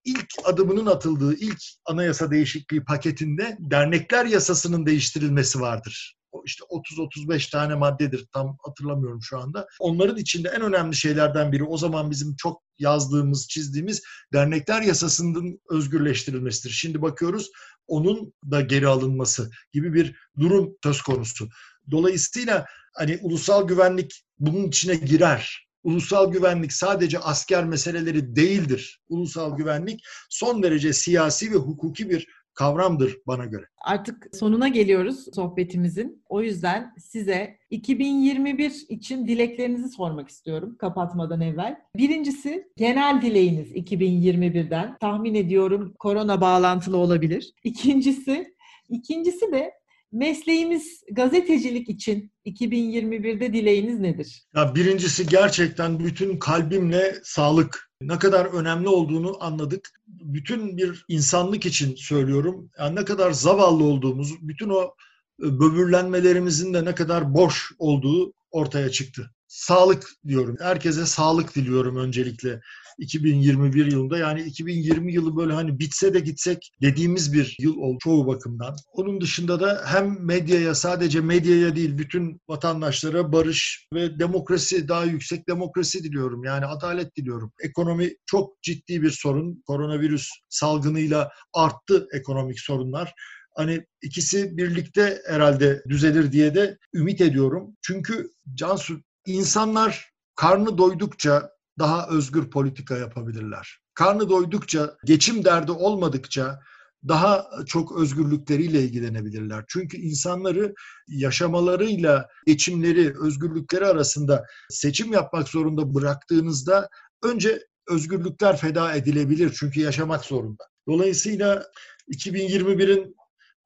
ilk 0.04 0.26
adımının 0.44 0.86
atıldığı 0.86 1.34
ilk 1.34 1.58
anayasa 1.84 2.30
değişikliği 2.30 2.84
paketinde 2.84 3.56
dernekler 3.60 4.26
yasasının 4.26 4.86
değiştirilmesi 4.86 5.60
vardır. 5.60 6.16
İşte 6.44 6.64
30-35 6.64 7.50
tane 7.50 7.74
maddedir 7.74 8.26
tam 8.32 8.56
hatırlamıyorum 8.64 9.22
şu 9.22 9.38
anda. 9.38 9.66
Onların 9.80 10.16
içinde 10.16 10.48
en 10.48 10.60
önemli 10.60 10.96
şeylerden 10.96 11.52
biri 11.52 11.64
o 11.64 11.76
zaman 11.76 12.10
bizim 12.10 12.36
çok 12.36 12.62
yazdığımız, 12.78 13.48
çizdiğimiz 13.48 14.02
dernekler 14.32 14.82
yasasının 14.82 15.60
özgürleştirilmesidir. 15.70 16.70
Şimdi 16.70 17.02
bakıyoruz 17.02 17.50
onun 17.86 18.34
da 18.50 18.60
geri 18.60 18.88
alınması 18.88 19.50
gibi 19.72 19.94
bir 19.94 20.16
durum 20.38 20.76
söz 20.82 21.02
konusu. 21.02 21.48
Dolayısıyla 21.90 22.66
hani 22.94 23.18
ulusal 23.22 23.68
güvenlik 23.68 24.24
bunun 24.38 24.68
içine 24.68 24.94
girer. 24.94 25.66
Ulusal 25.82 26.32
güvenlik 26.32 26.72
sadece 26.72 27.18
asker 27.18 27.64
meseleleri 27.64 28.36
değildir. 28.36 29.00
Ulusal 29.08 29.56
güvenlik 29.56 30.04
son 30.30 30.62
derece 30.62 30.92
siyasi 30.92 31.52
ve 31.52 31.56
hukuki 31.56 32.10
bir 32.10 32.26
kavramdır 32.56 33.18
bana 33.26 33.44
göre. 33.44 33.66
Artık 33.78 34.28
sonuna 34.32 34.68
geliyoruz 34.68 35.24
sohbetimizin. 35.34 36.22
O 36.28 36.42
yüzden 36.42 36.94
size 36.98 37.58
2021 37.70 38.86
için 38.88 39.28
dileklerinizi 39.28 39.88
sormak 39.88 40.28
istiyorum 40.28 40.76
kapatmadan 40.78 41.40
evvel. 41.40 41.76
Birincisi 41.96 42.68
genel 42.76 43.22
dileğiniz 43.22 43.72
2021'den. 43.72 44.96
Tahmin 45.00 45.34
ediyorum 45.34 45.94
korona 45.98 46.40
bağlantılı 46.40 46.96
olabilir. 46.96 47.52
İkincisi, 47.64 48.54
ikincisi 48.88 49.52
de 49.52 49.72
mesleğimiz 50.12 51.04
gazetecilik 51.12 51.88
için 51.88 52.32
2021'de 52.46 53.52
dileğiniz 53.52 54.00
nedir? 54.00 54.46
Ya 54.56 54.74
birincisi 54.74 55.26
gerçekten 55.26 55.98
bütün 55.98 56.38
kalbimle 56.38 57.14
sağlık 57.22 57.90
ne 58.02 58.18
kadar 58.18 58.44
önemli 58.46 58.88
olduğunu 58.88 59.36
anladık. 59.40 59.90
Bütün 60.34 60.76
bir 60.76 61.04
insanlık 61.08 61.66
için 61.66 61.94
söylüyorum. 61.94 62.70
Yani 62.78 62.96
ne 62.96 63.04
kadar 63.04 63.30
zavallı 63.30 63.84
olduğumuz, 63.84 64.48
bütün 64.48 64.68
o 64.68 64.94
e, 65.42 65.60
böbürlenmelerimizin 65.60 66.74
de 66.74 66.84
ne 66.84 66.94
kadar 66.94 67.34
boş 67.34 67.72
olduğu 67.78 68.32
ortaya 68.50 68.90
çıktı. 68.90 69.30
Sağlık 69.56 70.10
diyorum. 70.26 70.56
Herkese 70.60 71.06
sağlık 71.06 71.54
diliyorum 71.54 71.96
öncelikle. 71.96 72.60
2021 72.98 73.86
yılında. 73.92 74.18
Yani 74.18 74.42
2020 74.42 75.12
yılı 75.12 75.36
böyle 75.36 75.52
hani 75.52 75.78
bitse 75.78 76.14
de 76.14 76.20
gitsek 76.20 76.70
dediğimiz 76.82 77.32
bir 77.32 77.56
yıl 77.60 77.76
oldu 77.76 77.98
çoğu 78.00 78.26
bakımdan. 78.26 78.76
Onun 78.92 79.20
dışında 79.20 79.60
da 79.60 79.82
hem 79.86 80.26
medyaya 80.26 80.74
sadece 80.74 81.20
medyaya 81.20 81.76
değil 81.76 81.98
bütün 81.98 82.40
vatandaşlara 82.48 83.32
barış 83.32 83.88
ve 83.94 84.18
demokrasi 84.18 84.88
daha 84.88 85.04
yüksek 85.04 85.48
demokrasi 85.48 86.04
diliyorum. 86.04 86.44
Yani 86.44 86.66
adalet 86.66 87.16
diliyorum. 87.16 87.52
Ekonomi 87.62 88.10
çok 88.26 88.62
ciddi 88.62 89.02
bir 89.02 89.10
sorun. 89.10 89.62
Koronavirüs 89.66 90.28
salgınıyla 90.48 91.30
arttı 91.54 92.08
ekonomik 92.12 92.60
sorunlar. 92.60 93.14
Hani 93.56 93.86
ikisi 94.02 94.56
birlikte 94.56 95.22
herhalde 95.28 95.82
düzelir 95.88 96.32
diye 96.32 96.54
de 96.54 96.78
ümit 96.94 97.20
ediyorum. 97.20 97.76
Çünkü 97.82 98.30
Cansu 98.54 99.00
insanlar 99.26 100.12
karnı 100.34 100.78
doydukça 100.78 101.50
daha 101.78 102.08
özgür 102.08 102.50
politika 102.50 102.96
yapabilirler. 102.96 103.78
Karnı 103.94 104.28
doydukça, 104.28 104.96
geçim 105.04 105.44
derdi 105.44 105.72
olmadıkça 105.72 106.60
daha 107.08 107.50
çok 107.66 107.98
özgürlükleriyle 107.98 108.82
ilgilenebilirler. 108.82 109.64
Çünkü 109.68 109.96
insanları 109.96 110.74
yaşamalarıyla 111.08 112.28
geçimleri, 112.46 113.14
özgürlükleri 113.20 113.86
arasında 113.86 114.44
seçim 114.70 115.12
yapmak 115.12 115.48
zorunda 115.48 115.94
bıraktığınızda 115.94 116.88
önce 117.22 117.66
özgürlükler 117.88 118.56
feda 118.56 118.94
edilebilir 118.94 119.54
çünkü 119.58 119.80
yaşamak 119.80 120.24
zorunda. 120.24 120.64
Dolayısıyla 120.88 121.66
2021'in 122.08 123.16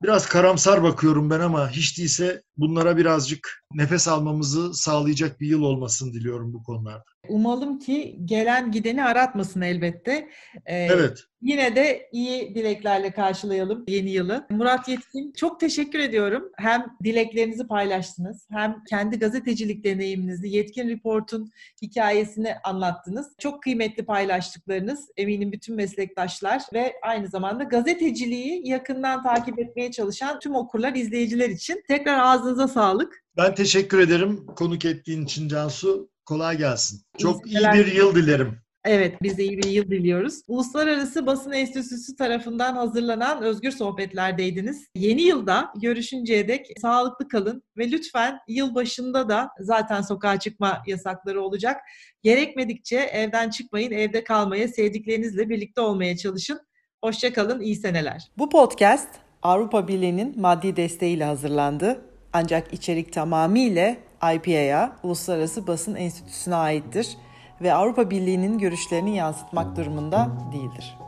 biraz 0.02 0.28
karamsar 0.28 0.82
bakıyorum 0.82 1.30
ben 1.30 1.40
ama 1.40 1.70
hiç 1.70 1.98
değilse 1.98 2.42
bunlara 2.56 2.96
birazcık 2.96 3.64
nefes 3.72 4.08
almamızı 4.08 4.74
sağlayacak 4.74 5.40
bir 5.40 5.46
yıl 5.46 5.62
olmasını 5.62 6.12
diliyorum 6.12 6.52
bu 6.52 6.62
konularda. 6.62 7.10
Umalım 7.31 7.79
ki 7.79 8.19
gelen 8.25 8.73
gideni 8.73 9.05
aratmasın 9.05 9.61
elbette. 9.61 10.29
Ee, 10.66 10.77
evet. 10.77 11.25
Yine 11.43 11.77
de 11.77 12.09
iyi 12.12 12.55
dileklerle 12.55 13.11
karşılayalım 13.11 13.85
yeni 13.88 14.11
yılı. 14.11 14.47
Murat 14.51 14.88
Yetkin 14.88 15.33
çok 15.33 15.61
teşekkür 15.61 15.99
ediyorum. 15.99 16.53
Hem 16.57 16.87
dileklerinizi 17.05 17.66
paylaştınız 17.66 18.47
hem 18.51 18.85
kendi 18.88 19.19
gazetecilik 19.19 19.85
deneyiminizi 19.85 20.49
Yetkin 20.49 20.88
Report'un 20.88 21.51
hikayesini 21.83 22.55
anlattınız. 22.64 23.27
Çok 23.38 23.62
kıymetli 23.62 24.05
paylaştıklarınız 24.05 25.09
eminim 25.16 25.53
bütün 25.53 25.77
meslektaşlar 25.77 26.62
ve 26.73 26.93
aynı 27.03 27.29
zamanda 27.29 27.64
gazeteciliği 27.64 28.69
yakından 28.69 29.23
takip 29.23 29.59
etmeye 29.59 29.90
çalışan 29.90 30.38
tüm 30.38 30.55
okurlar, 30.55 30.95
izleyiciler 30.95 31.51
için 31.51 31.83
tekrar 31.88 32.19
ağzınıza 32.19 32.69
sağlık. 32.69 33.25
Ben 33.37 33.55
teşekkür 33.55 33.99
ederim 33.99 34.47
konuk 34.57 34.85
ettiğin 34.85 35.25
için 35.25 35.49
Cansu. 35.49 36.11
Kolay 36.31 36.59
gelsin. 36.59 37.01
Çok 37.19 37.47
iyi 37.47 37.64
bir 37.75 37.95
yıl 37.95 38.14
dilerim. 38.14 38.59
Evet, 38.85 39.23
biz 39.23 39.38
de 39.38 39.45
iyi 39.45 39.59
bir 39.59 39.69
yıl 39.69 39.85
diliyoruz. 39.90 40.40
Uluslararası 40.49 41.27
Basın 41.27 41.53
Enstitüsü 41.53 42.16
tarafından 42.16 42.75
hazırlanan 42.75 43.43
Özgür 43.43 43.71
Sohbetler'deydiniz. 43.71 44.87
Yeni 44.95 45.23
yılda 45.23 45.73
görüşünceye 45.81 46.49
dek 46.49 46.66
sağlıklı 46.81 47.29
kalın 47.29 47.62
ve 47.77 47.90
lütfen 47.90 48.38
yıl 48.49 48.75
başında 48.75 49.29
da 49.29 49.49
zaten 49.61 50.03
sokağa 50.03 50.38
çıkma 50.38 50.83
yasakları 50.87 51.43
olacak. 51.43 51.81
Gerekmedikçe 52.23 52.97
evden 52.97 53.51
çıkmayın, 53.51 53.93
evde 53.93 54.25
kalmaya, 54.25 54.69
sevdiklerinizle 54.69 55.49
birlikte 55.49 55.81
olmaya 55.81 56.16
çalışın. 56.16 56.61
Hoşçakalın, 57.05 57.61
iyi 57.61 57.77
seneler. 57.77 58.31
Bu 58.38 58.51
podcast 58.51 59.09
Avrupa 59.43 59.88
Birliği'nin 59.88 60.40
maddi 60.40 60.77
desteğiyle 60.77 61.25
hazırlandı. 61.25 62.01
Ancak 62.33 62.73
içerik 62.75 63.12
tamamıyla 63.12 63.97
IPA'ya, 64.35 64.92
Uluslararası 65.02 65.66
Basın 65.66 65.94
Enstitüsü'ne 65.94 66.54
aittir 66.54 67.16
ve 67.61 67.74
Avrupa 67.74 68.11
Birliği'nin 68.11 68.59
görüşlerini 68.59 69.16
yansıtmak 69.16 69.76
durumunda 69.76 70.28
değildir. 70.52 70.98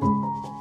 Müzik 0.00 0.57